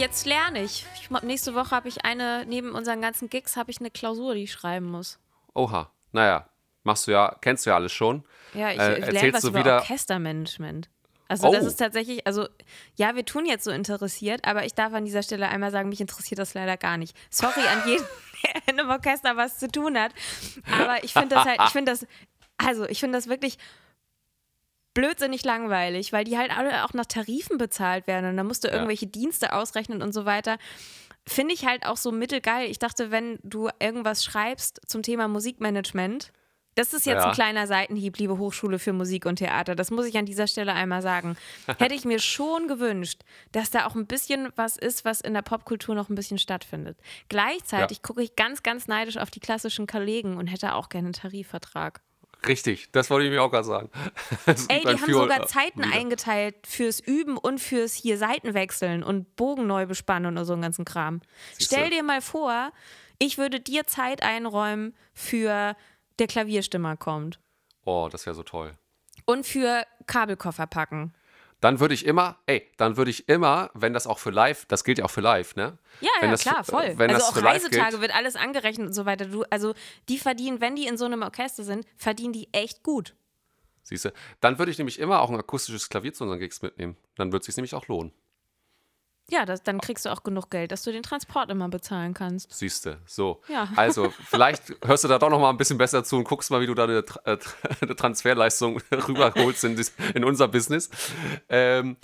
[0.00, 0.86] Jetzt lerne ich.
[1.00, 4.44] ich nächste Woche habe ich eine, neben unseren ganzen Gigs, habe ich eine Klausur, die
[4.44, 5.18] ich schreiben muss.
[5.54, 5.90] Oha.
[6.12, 6.48] Naja,
[6.82, 8.24] machst du ja, kennst du ja alles schon.
[8.54, 10.88] Ja, ich Äh, äh, lerne was über wieder- Orchestermanagement.
[11.28, 11.68] Also das Oh.
[11.68, 12.48] ist tatsächlich, also
[12.96, 16.00] ja, wir tun jetzt so interessiert, aber ich darf an dieser Stelle einmal sagen, mich
[16.00, 17.16] interessiert das leider gar nicht.
[17.30, 18.04] Sorry an jeden,
[18.42, 20.12] der in einem Orchester was zu tun hat,
[20.72, 22.04] aber ich finde das halt, ich finde das,
[22.56, 23.58] also ich finde das wirklich
[24.94, 28.68] blödsinnig langweilig, weil die halt alle auch nach Tarifen bezahlt werden und dann musst du
[28.68, 30.58] irgendwelche Dienste ausrechnen und so weiter.
[31.26, 32.70] Finde ich halt auch so mittelgeil.
[32.70, 36.32] Ich dachte, wenn du irgendwas schreibst zum Thema Musikmanagement,
[36.76, 37.28] das ist jetzt Ja.
[37.28, 39.74] ein kleiner Seitenhieb, liebe Hochschule für Musik und Theater.
[39.74, 41.36] Das muss ich an dieser Stelle einmal sagen.
[41.78, 43.22] Hätte ich mir schon gewünscht,
[43.52, 46.96] dass da auch ein bisschen was ist, was in der Popkultur noch ein bisschen stattfindet.
[47.28, 48.02] Gleichzeitig Ja.
[48.02, 52.00] gucke ich ganz, ganz neidisch auf die klassischen Kollegen und hätte auch gerne einen Tarifvertrag.
[52.46, 53.90] Richtig, das wollte ich mir auch gerade sagen.
[54.46, 55.94] Es Ey, die haben sogar Zeiten wieder.
[55.96, 60.84] eingeteilt fürs Üben und fürs hier Seitenwechseln und Bogen neu bespannen und so einen ganzen
[60.84, 61.20] Kram.
[61.58, 61.74] Siehste.
[61.76, 62.72] Stell dir mal vor,
[63.18, 65.76] ich würde dir Zeit einräumen für
[66.18, 67.38] der Klavierstimmer kommt
[67.84, 68.72] Oh, das wäre so toll.
[69.26, 71.14] und für Kabelkoffer packen.
[71.60, 74.82] Dann würde ich immer, ey, dann würde ich immer, wenn das auch für live, das
[74.82, 75.78] gilt ja auch für live, ne?
[76.00, 76.94] Ja, wenn ja, das klar, voll.
[76.96, 79.26] Wenn also das auch Reisetage gilt, wird alles angerechnet und so weiter.
[79.26, 79.74] Du, also
[80.08, 83.14] die verdienen, wenn die in so einem Orchester sind, verdienen die echt gut.
[83.82, 86.96] siehst du, dann würde ich nämlich immer auch ein akustisches Klavier zu unseren Gigs mitnehmen.
[87.16, 88.12] Dann würde es sich nämlich auch lohnen.
[89.30, 92.52] Ja, das, dann kriegst du auch genug Geld, dass du den Transport immer bezahlen kannst.
[92.52, 93.40] Siehst du, so.
[93.48, 93.68] Ja.
[93.76, 96.60] Also, vielleicht hörst du da doch noch mal ein bisschen besser zu und guckst mal,
[96.60, 99.80] wie du da eine, Tra- äh, Tra- eine Transferleistung rüberholst in,
[100.14, 100.90] in unser Business.
[101.48, 101.96] Ähm,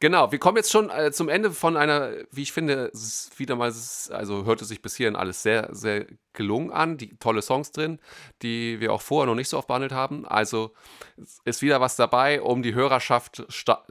[0.00, 2.90] genau, wir kommen jetzt schon äh, zum Ende von einer, wie ich finde,
[3.36, 3.72] wieder mal,
[4.10, 6.96] also hörte sich bis hierhin alles sehr, sehr gelungen an.
[6.96, 8.00] Die tolle Songs drin,
[8.42, 10.26] die wir auch vorher noch nicht so oft behandelt haben.
[10.26, 10.72] Also
[11.44, 13.44] ist wieder was dabei, um die Hörerschaft,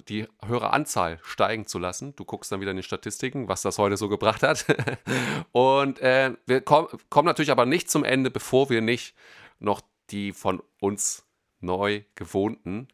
[0.09, 2.15] die Höreranzahl steigen zu lassen.
[2.15, 4.65] Du guckst dann wieder in den Statistiken, was das heute so gebracht hat.
[5.51, 9.15] Und äh, wir komm, kommen natürlich aber nicht zum Ende, bevor wir nicht
[9.59, 11.25] noch die von uns
[11.61, 12.87] neu gewohnten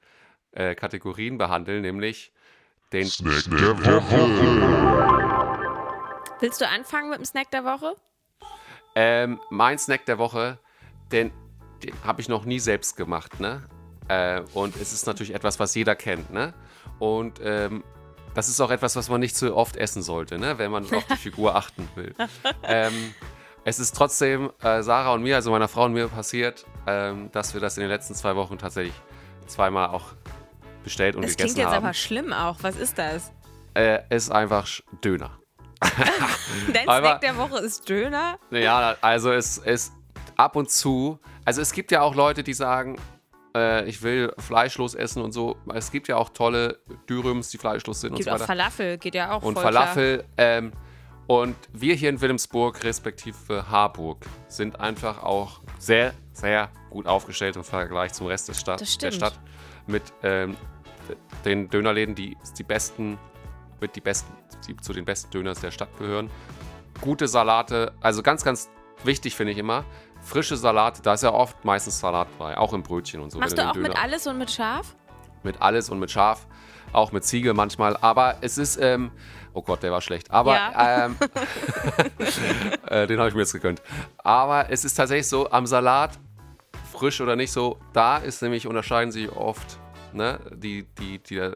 [0.51, 2.33] äh, Kategorien behandeln, nämlich
[2.91, 3.07] den
[6.39, 7.95] Willst du anfangen mit dem Snack der Woche?
[8.95, 10.59] Ähm, mein Snack der Woche,
[11.11, 11.31] den,
[11.83, 13.67] den habe ich noch nie selbst gemacht, ne?
[14.07, 16.53] Äh, und es ist natürlich etwas, was jeder kennt, ne?
[16.99, 17.83] Und ähm,
[18.33, 20.57] das ist auch etwas, was man nicht zu oft essen sollte, ne?
[20.57, 22.13] Wenn man auf die Figur achten will.
[22.63, 23.13] ähm,
[23.63, 27.53] es ist trotzdem äh, Sarah und mir, also meiner Frau und mir passiert, ähm, dass
[27.53, 28.93] wir das in den letzten zwei Wochen tatsächlich
[29.47, 30.13] zweimal auch
[30.85, 31.83] bestellt und Das gegessen klingt jetzt haben.
[31.85, 32.57] aber schlimm auch.
[32.61, 33.33] Was ist das?
[33.73, 34.67] Äh, es ist einfach
[35.03, 35.37] Döner.
[36.73, 38.39] Dein Aber- Snack der Woche ist Döner?
[38.51, 39.91] Ja, also es ist
[40.37, 41.19] ab und zu.
[41.43, 42.95] Also es gibt ja auch Leute, die sagen,
[43.55, 45.57] äh, ich will fleischlos essen und so.
[45.73, 46.79] Es gibt ja auch tolle
[47.09, 48.45] Dürüms, die fleischlos sind und Gibt so auch weiter.
[48.47, 50.23] Falafel, geht ja auch Und Falafel.
[50.37, 50.71] Ähm,
[51.27, 57.63] und wir hier in Wilhelmsburg, respektive Harburg, sind einfach auch sehr, sehr gut aufgestellt im
[57.63, 59.15] Vergleich zum Rest des Stadt, Das der stimmt.
[59.33, 59.39] Stadt.
[59.87, 60.55] Mit ähm,
[61.43, 63.17] den Dönerläden, die die besten,
[63.81, 64.31] mit die besten,
[64.67, 66.29] die zu den besten Döners der Stadt gehören.
[67.01, 68.69] Gute Salate, also ganz, ganz
[69.03, 69.83] wichtig finde ich immer.
[70.21, 73.39] Frische Salate, da ist ja oft meistens Salat bei, auch im Brötchen und so.
[73.39, 74.95] Machst du auch mit Döner- alles und mit Schaf?
[75.43, 76.47] mit alles und mit Schaf,
[76.91, 77.95] auch mit Ziege manchmal.
[77.97, 79.11] Aber es ist, ähm,
[79.53, 80.31] oh Gott, der war schlecht.
[80.31, 81.05] Aber Ja.
[81.05, 81.15] ähm,
[82.87, 83.81] äh, den habe ich mir jetzt gegönnt.
[84.17, 86.17] Aber es ist tatsächlich so, am Salat,
[86.91, 89.77] frisch oder nicht so, da ist nämlich, unterscheiden sich oft,
[90.15, 91.53] ne, die, die, die, äh,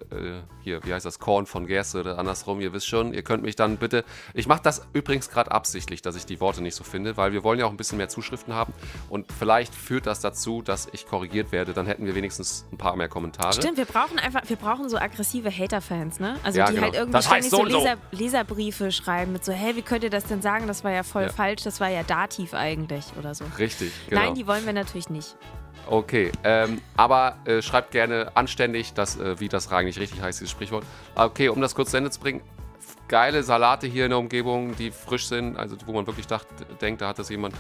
[0.62, 3.56] hier, wie heißt das, Korn von Gerste oder andersrum, ihr wisst schon, ihr könnt mich
[3.56, 4.04] dann bitte,
[4.34, 7.44] ich mache das übrigens gerade absichtlich, dass ich die Worte nicht so finde, weil wir
[7.44, 8.74] wollen ja auch ein bisschen mehr Zuschriften haben
[9.10, 12.96] und vielleicht führt das dazu, dass ich korrigiert werde, dann hätten wir wenigstens ein paar
[12.96, 13.54] mehr Kommentare.
[13.54, 16.38] Stimmt, wir brauchen einfach, wir brauchen so aggressive Hater-Fans, ne?
[16.44, 16.84] Also Ja, die genau.
[16.86, 17.86] halt irgendwie Das heißt ständig so so.
[17.86, 20.68] Leser, Leserbriefe schreiben mit so, hey, wie könnt ihr das denn sagen?
[20.68, 21.30] Das war ja voll Ja.
[21.30, 23.46] falsch, das war ja Dativ eigentlich oder so.
[23.58, 24.22] Richtig, genau.
[24.22, 25.36] Nein, die wollen wir natürlich nicht.
[25.92, 30.52] Okay, ähm, aber äh, schreibt gerne anständig, dass, äh, wie das eigentlich richtig heißt, dieses
[30.52, 30.86] Sprichwort.
[31.16, 32.42] Okay, um das kurz zu Ende zu bringen.
[33.08, 36.46] Geile Salate hier in der Umgebung, die frisch sind, also wo man wirklich dacht,
[36.80, 37.56] denkt, da hat das jemand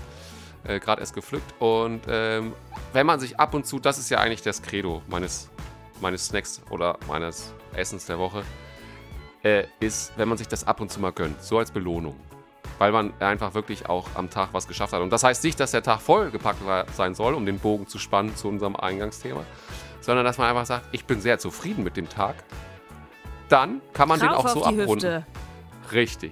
[0.63, 1.55] äh, gerade erst gepflückt.
[1.57, 2.53] Und ähm,
[2.93, 5.49] wenn man sich ab und zu, das ist ja eigentlich das Credo meines,
[5.99, 8.43] meines Snacks oder meines Essens der Woche,
[9.41, 12.15] äh, ist, wenn man sich das ab und zu mal gönnt, so als Belohnung.
[12.79, 15.01] Weil man einfach wirklich auch am Tag was geschafft hat.
[15.01, 16.61] Und das heißt nicht, dass der Tag vollgepackt
[16.95, 19.43] sein soll, um den Bogen zu spannen zu unserem Eingangsthema,
[20.01, 22.35] sondern dass man einfach sagt, ich bin sehr zufrieden mit dem Tag.
[23.49, 24.87] Dann kann man den Rauf auch so abrunden.
[24.89, 25.25] Hüfte.
[25.91, 26.31] Richtig.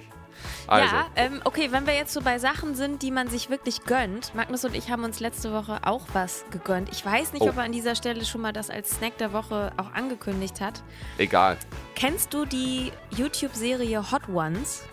[0.68, 3.84] Also, Ja, ähm, okay, wenn wir jetzt so bei Sachen sind, die man sich wirklich
[3.86, 4.36] gönnt.
[4.36, 6.90] Magnus und ich haben uns letzte Woche auch was gegönnt.
[6.92, 7.50] Ich weiß nicht, Oh.
[7.50, 10.84] ob er an dieser Stelle schon mal das als Snack der Woche auch angekündigt hat.
[11.18, 11.58] egal.
[11.96, 14.84] Kennst du die YouTube-Serie Hot Ones?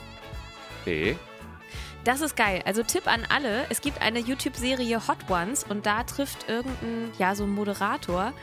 [0.86, 1.16] Nee.
[2.04, 2.62] Das ist geil.
[2.66, 7.34] Also Tipp an alle, es gibt eine YouTube-Serie Hot Ones und da trifft irgendein, ja,
[7.34, 8.34] so ein Moderator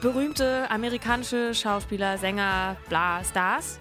[0.00, 3.78] berühmte amerikanische Schauspieler, Sänger, bla, Stars.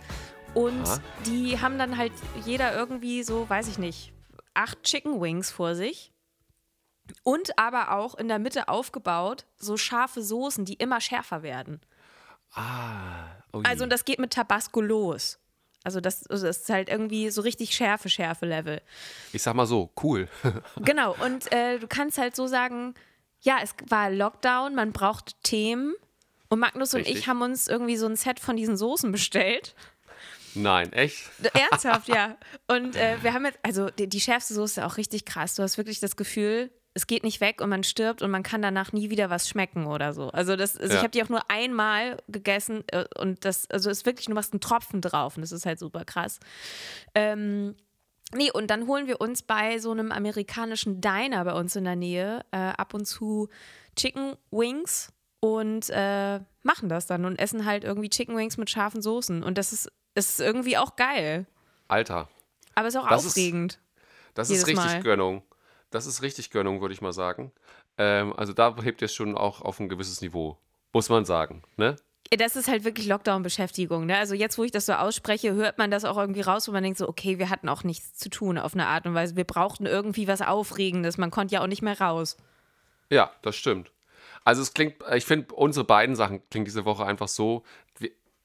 [0.53, 0.99] Und Aha.
[1.25, 2.11] die haben dann halt
[2.45, 4.11] jeder irgendwie so, weiß ich nicht,
[4.53, 6.11] acht Chicken Wings vor sich.
[7.23, 11.81] Und aber auch in der Mitte aufgebaut so scharfe Soßen, die immer schärfer werden.
[13.53, 13.63] Ui.
[13.63, 15.39] Also und das geht mit Tabasco los.
[15.83, 18.81] Also das, also das ist halt irgendwie so richtig Schärfe, Schärfe-Level.
[19.31, 20.27] ich sag mal so, cool.
[20.81, 22.95] Genau, und äh, du kannst halt so sagen,
[23.41, 25.93] ja, es war Lockdown, man braucht Themen.
[26.49, 27.19] Und Magnus und Richtig.
[27.19, 29.75] ich haben uns irgendwie so ein Set von diesen Soßen bestellt.
[30.55, 31.29] Nein, echt?
[31.53, 32.37] Ernsthaft, ja.
[32.67, 35.55] Und äh, wir haben jetzt, also die, die schärfste Soße ist auch richtig krass.
[35.55, 38.61] Du hast wirklich das Gefühl, es geht nicht weg und man stirbt und man kann
[38.61, 40.29] danach nie wieder was schmecken oder so.
[40.29, 40.99] Also, das, also ich Ja.
[41.03, 44.61] habe die auch nur einmal gegessen äh, und das, also ist wirklich, du machst einen
[44.61, 46.39] Tropfen drauf und das ist halt super krass.
[47.15, 47.75] Ähm,
[48.33, 51.95] nee, und dann holen wir uns bei so einem amerikanischen Diner bei uns in der
[51.95, 53.49] Nähe äh, ab und zu
[53.95, 59.01] Chicken Wings und äh, machen das dann und essen halt irgendwie Chicken Wings mit scharfen
[59.01, 59.41] Soßen.
[59.43, 61.45] Und das ist, ist irgendwie auch geil.
[61.87, 62.29] Alter,
[62.75, 63.79] Aber ist auch Das ist- aufregend.
[64.33, 65.01] das Jedes ist richtig Mal.
[65.01, 65.43] Gönnung.
[65.91, 67.51] Das ist richtig Gönnung, würde ich mal sagen.
[67.97, 70.57] Ähm, also da hebt ihr es schon auch auf ein gewisses Niveau.
[70.93, 71.95] Muss man sagen, ne?
[72.31, 74.05] Das ist halt wirklich Lockdown-Beschäftigung.
[74.05, 74.17] Ne?
[74.17, 76.83] Also jetzt, wo ich das so ausspreche, hört man das auch irgendwie raus, wo man
[76.83, 79.35] denkt so, okay, wir hatten auch nichts zu tun auf eine Art und Weise.
[79.35, 81.17] Wir brauchten irgendwie was Aufregendes.
[81.17, 82.37] Man konnte ja auch nicht mehr raus.
[83.09, 83.91] Ja, das stimmt.
[84.45, 87.63] Also es klingt, ich finde, unsere beiden Sachen klingen diese Woche einfach so.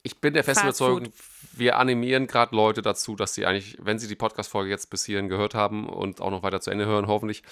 [0.07, 1.09] Ich bin der festen Überzeugung,
[1.55, 5.31] wir animieren gerade Leute dazu, dass sie eigentlich, wenn sie die Podcast-Folge jetzt bis hierhin
[5.31, 7.43] gehört haben und auch noch weiter zu Ende hören, hoffentlich,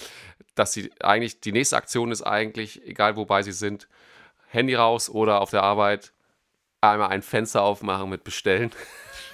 [0.55, 3.89] dass sie eigentlich, die nächste Aktion ist eigentlich, egal wobei sie sind,
[4.49, 6.13] Handy raus oder auf der Arbeit
[6.83, 8.71] einmal ein Fenster aufmachen mit Bestellen.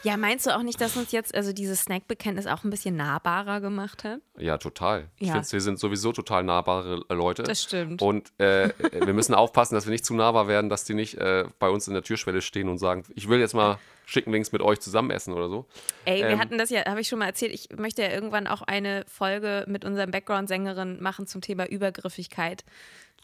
[0.04, 3.60] Ja, meinst du auch nicht, dass uns jetzt also dieses Snack-Bekenntnis auch ein bisschen nahbarer
[3.60, 4.20] gemacht hat?
[4.38, 5.08] Ja, total.
[5.18, 5.34] Ich Ja.
[5.34, 7.42] finde, wir sind sowieso total nahbare äh, Leute.
[7.42, 8.00] Das stimmt.
[8.00, 11.44] Und äh, wir müssen aufpassen, dass wir nicht zu nahbar werden, dass die nicht äh,
[11.58, 14.62] bei uns in der Türschwelle stehen und sagen, ich will jetzt mal Chicken Wings mit
[14.62, 15.66] euch zusammen essen oder so.
[16.04, 18.46] Ey, wir Ähm, hatten das ja, habe ich schon mal erzählt, ich möchte ja irgendwann
[18.46, 22.64] auch eine Folge mit unserem Background-Sängerin machen zum Thema Übergriffigkeit.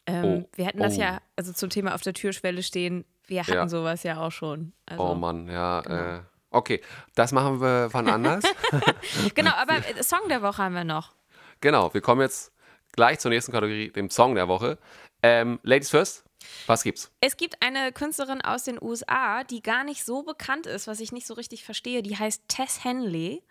[0.07, 1.01] Ähm, Oh, wir hatten das oh.
[1.01, 3.69] ja, also zum Thema auf der Türschwelle stehen, wir hatten Ja.
[3.69, 4.73] sowas ja auch schon.
[4.85, 5.81] Also, Oh Mann, ja.
[6.19, 6.21] Äh,
[6.55, 6.81] okay,
[7.15, 8.45] das machen wir wann anders.
[9.35, 11.13] Genau, aber Song der Woche haben wir noch.
[11.61, 12.53] genau, wir kommen jetzt
[12.93, 14.79] gleich zur nächsten Kategorie, dem Song der Woche.
[15.23, 16.25] Ähm, Ladies first,
[16.67, 17.11] was gibt's?
[17.21, 21.13] Es gibt eine Künstlerin aus den USA, die gar nicht so bekannt ist, was ich
[21.13, 22.03] nicht so richtig verstehe.
[22.03, 23.43] Die heißt Tess Henley.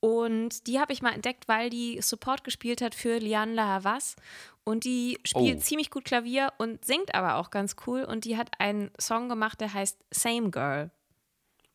[0.00, 4.16] Und die habe ich mal entdeckt, weil die Support gespielt hat für Liane La Havas.
[4.62, 5.60] Und die spielt Oh.
[5.60, 8.04] ziemlich gut Klavier und singt aber auch ganz cool.
[8.04, 10.90] Und die hat einen Song gemacht, der heißt Same Girl.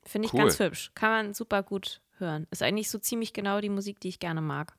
[0.04, 0.41] Finde ich Cool.
[0.41, 0.91] ganz hübsch.
[0.95, 2.47] Kann man super gut hören.
[2.52, 4.74] Ist eigentlich so ziemlich genau die Musik, die ich gerne mag.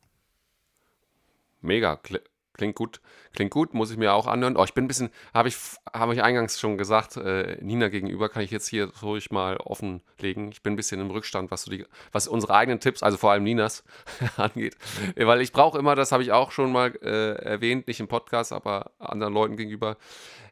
[1.60, 2.22] Mega, kli-
[2.54, 3.00] klingt gut.
[3.32, 4.56] Klingt gut, muss ich mir auch anhören.
[4.56, 5.56] Oh, ich bin ein bisschen, habe ich,
[5.92, 10.50] habe ich eingangs schon gesagt, äh, Nina gegenüber kann ich jetzt hier ruhig mal offenlegen.
[10.50, 13.30] Ich bin ein bisschen im Rückstand, was, so die, was unsere eigenen Tipps, also vor
[13.30, 13.84] allem Ninas,
[14.36, 14.76] angeht.
[15.16, 18.52] Weil ich brauche immer, das habe ich auch schon mal äh, erwähnt, nicht im Podcast,
[18.52, 19.96] aber anderen Leuten gegenüber,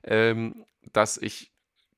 [0.04, 1.50] ähm, dass ich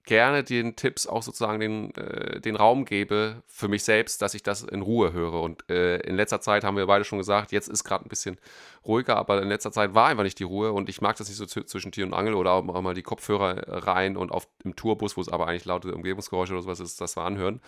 [0.05, 4.43] gerne den Tipps auch sozusagen den, äh, den Raum gebe für mich selbst, dass ich
[4.43, 5.41] das in Ruhe höre.
[5.41, 8.39] Und äh, in letzter Zeit haben wir beide schon gesagt, jetzt ist gerade ein bisschen
[8.85, 11.39] ruhiger, aber in letzter Zeit war einfach nicht die Ruhe und ich mag das nicht
[11.39, 14.75] so zw- zwischen Tier und Angel oder auch mal die Kopfhörer rein und auf im
[14.75, 17.61] Tourbus, wo es aber eigentlich laute Umgebungsgeräusche oder sowas ist, das mal anhören,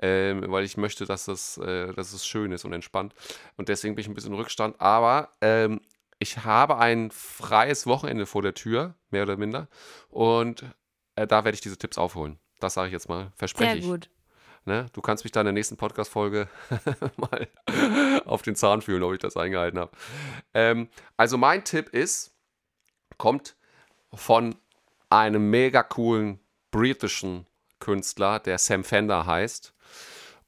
[0.00, 3.14] ähm, weil ich möchte, dass das, äh, dass es schön ist und entspannt.
[3.56, 4.80] Und deswegen bin ich ein bisschen im Rückstand.
[4.80, 5.80] Aber ähm,
[6.18, 9.68] ich habe ein freies Wochenende vor der Tür, mehr oder minder.
[10.08, 10.64] Und
[11.20, 12.38] äh, da werde ich diese Tipps aufholen.
[12.60, 13.32] Das sage ich jetzt mal.
[13.36, 13.84] Verspreche Sehr ich.
[13.84, 14.10] gut.
[14.66, 14.86] Ne?
[14.92, 16.48] Du kannst mich da in der nächsten Podcast-Folge
[17.16, 17.48] mal
[18.26, 19.90] auf den Zahn fühlen, ob ich das eingehalten habe.
[20.52, 22.32] Ähm, also mein Tipp ist,
[23.16, 23.56] kommt
[24.12, 24.54] von
[25.08, 26.40] einem mega coolen
[26.70, 27.46] britischen
[27.78, 29.72] Künstler, der Sam Fender heißt.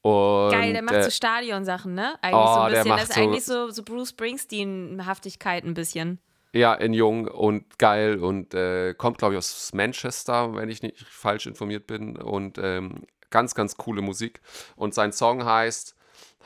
[0.01, 2.15] Und, Geil, der macht äh, so Stadionsachen, ne?
[2.21, 2.89] Eigentlich oh, so ein der bisschen.
[2.89, 6.19] macht Das ist so- eigentlich so, so Bruce Springsteen-Haftigkeit ein bisschen.
[6.53, 10.99] Ja, in jung und geil und äh, kommt, glaube ich, aus Manchester, wenn ich nicht
[10.99, 12.15] falsch informiert bin.
[12.15, 14.39] Und ähm, ganz, ganz coole Musik.
[14.75, 15.95] Und sein Song heißt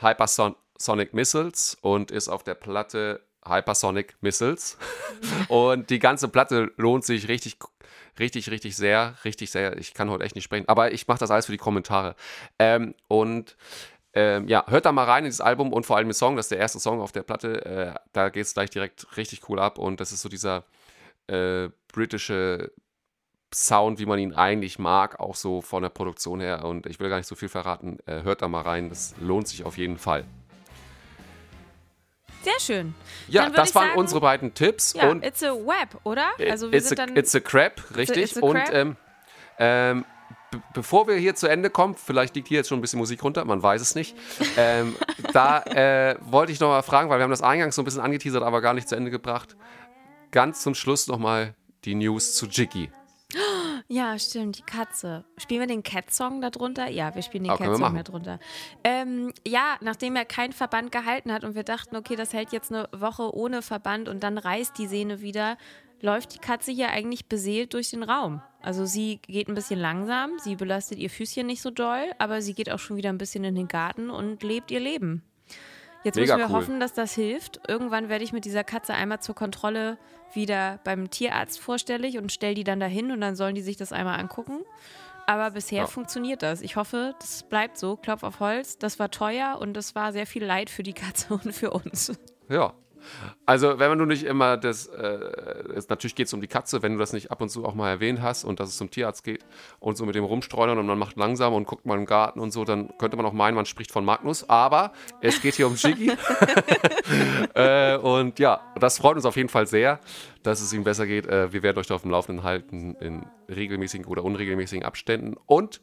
[0.00, 4.78] Hypersonic Missiles und ist auf der Platte Hypersonic Missiles.
[5.48, 7.58] und die ganze Platte lohnt sich richtig,
[8.18, 9.14] richtig, richtig sehr.
[9.24, 9.76] Richtig sehr.
[9.76, 12.16] Ich kann heute echt nicht sprechen, aber ich mache das alles für die Kommentare.
[12.58, 13.56] Ähm, und
[14.14, 16.46] ähm, ja, hört da mal rein in dieses Album und vor allem den Song, das
[16.46, 17.64] ist der erste Song auf der Platte.
[17.64, 20.64] Äh, da geht es gleich direkt richtig cool ab und das ist so dieser
[21.26, 22.72] äh, britische
[23.54, 26.64] Sound, wie man ihn eigentlich mag, auch so von der Produktion her.
[26.64, 27.98] Und ich will gar nicht so viel verraten.
[28.06, 30.24] Äh, hört da mal rein, das lohnt sich auf jeden Fall.
[32.42, 32.94] Sehr schön.
[33.26, 34.94] Ja, das waren sagen, unsere beiden Tipps.
[34.94, 36.28] Ja, und it's a web, oder?
[36.48, 37.16] Also wir it's, sind a, dann.
[37.16, 38.24] it's a crap, richtig.
[38.24, 38.72] it's a und crap.
[38.72, 38.96] ähm,
[39.58, 40.06] ähm, be-
[40.74, 43.44] bevor wir hier zu Ende kommen, vielleicht liegt hier jetzt schon ein bisschen Musik runter,
[43.44, 44.16] man weiß es nicht.
[44.56, 44.96] ähm,
[45.32, 48.00] da äh, wollte ich noch mal fragen, weil wir haben das eingangs so ein bisschen
[48.00, 49.56] angeteasert, aber gar nicht zu Ende gebracht.
[50.30, 52.90] Ganz zum Schluss noch mal die News zu Jiggy.
[53.88, 55.24] Ja, stimmt, die Katze.
[55.36, 56.88] Spielen wir den Cat-Song darunter?
[56.88, 58.38] Ja, wir spielen den Cat-Song darunter.
[58.84, 62.72] Ähm, ja, nachdem er keinen Verband gehalten hat und wir dachten, okay, das hält jetzt
[62.72, 65.56] eine Woche ohne Verband und dann reißt die Sehne wieder,
[66.00, 68.42] läuft die Katze hier eigentlich beseelt durch den Raum.
[68.60, 72.54] Also sie geht ein bisschen langsam, sie belastet ihr Füßchen nicht so doll, aber sie
[72.54, 75.22] geht auch schon wieder ein bisschen in den Garten und lebt ihr Leben.
[76.04, 76.62] Jetzt Mega müssen wir cool.
[76.62, 77.60] hoffen, dass das hilft.
[77.68, 79.98] Irgendwann werde ich mit dieser Katze einmal zur Kontrolle
[80.32, 83.92] wieder beim Tierarzt vorstellig und stelle die dann dahin und dann sollen die sich das
[83.92, 84.60] einmal angucken.
[85.26, 85.86] Aber bisher Ja.
[85.86, 86.62] funktioniert das.
[86.62, 87.96] Ich hoffe, das bleibt so.
[87.96, 88.78] Klopf auf Holz.
[88.78, 92.12] Das war teuer und das war sehr viel Leid für die Katze und für uns.
[92.48, 92.72] Ja.
[93.46, 95.04] Also, wenn man nur nicht immer das, äh,
[95.74, 97.74] es, natürlich geht es um die Katze, wenn du das nicht ab und zu auch
[97.74, 99.44] mal erwähnt hast und dass es zum Tierarzt geht
[99.80, 102.50] und so mit dem Rumstreunern und man macht langsam und guckt mal im Garten und
[102.50, 105.74] so, dann könnte man auch meinen, man spricht von Magnus, aber es geht hier um
[105.74, 106.12] Jiggy.
[107.54, 110.00] äh, und ja, das freut uns auf jeden Fall sehr,
[110.42, 111.26] dass es ihm besser geht.
[111.26, 115.80] Äh, wir werden euch da auf dem Laufenden halten in regelmäßigen oder unregelmäßigen Abständen und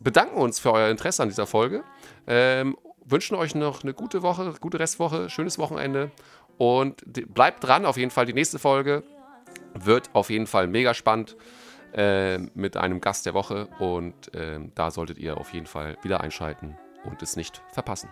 [0.00, 1.82] bedanken uns für euer Interesse an dieser Folge.
[2.26, 6.10] Ähm, wünschen euch noch eine gute Woche, gute Restwoche, schönes Wochenende
[6.58, 7.02] und
[7.32, 8.26] bleibt dran, auf jeden Fall.
[8.26, 9.04] Die nächste Folge
[9.74, 11.36] wird auf jeden Fall mega spannend
[11.94, 13.68] äh, mit einem Gast der Woche.
[13.78, 18.10] Und äh, da solltet ihr auf jeden Fall wieder einschalten und es nicht verpassen.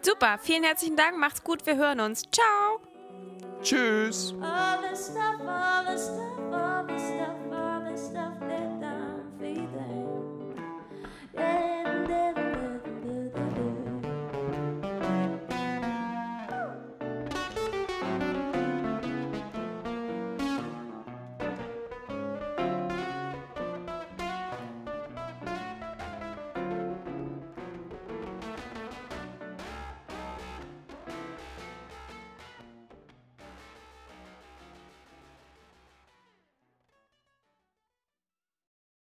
[0.00, 1.18] Super, vielen herzlichen Dank.
[1.18, 2.22] Macht's gut, wir hören uns.
[2.30, 2.80] Ciao.
[3.62, 4.34] Tschüss.
[4.40, 4.78] All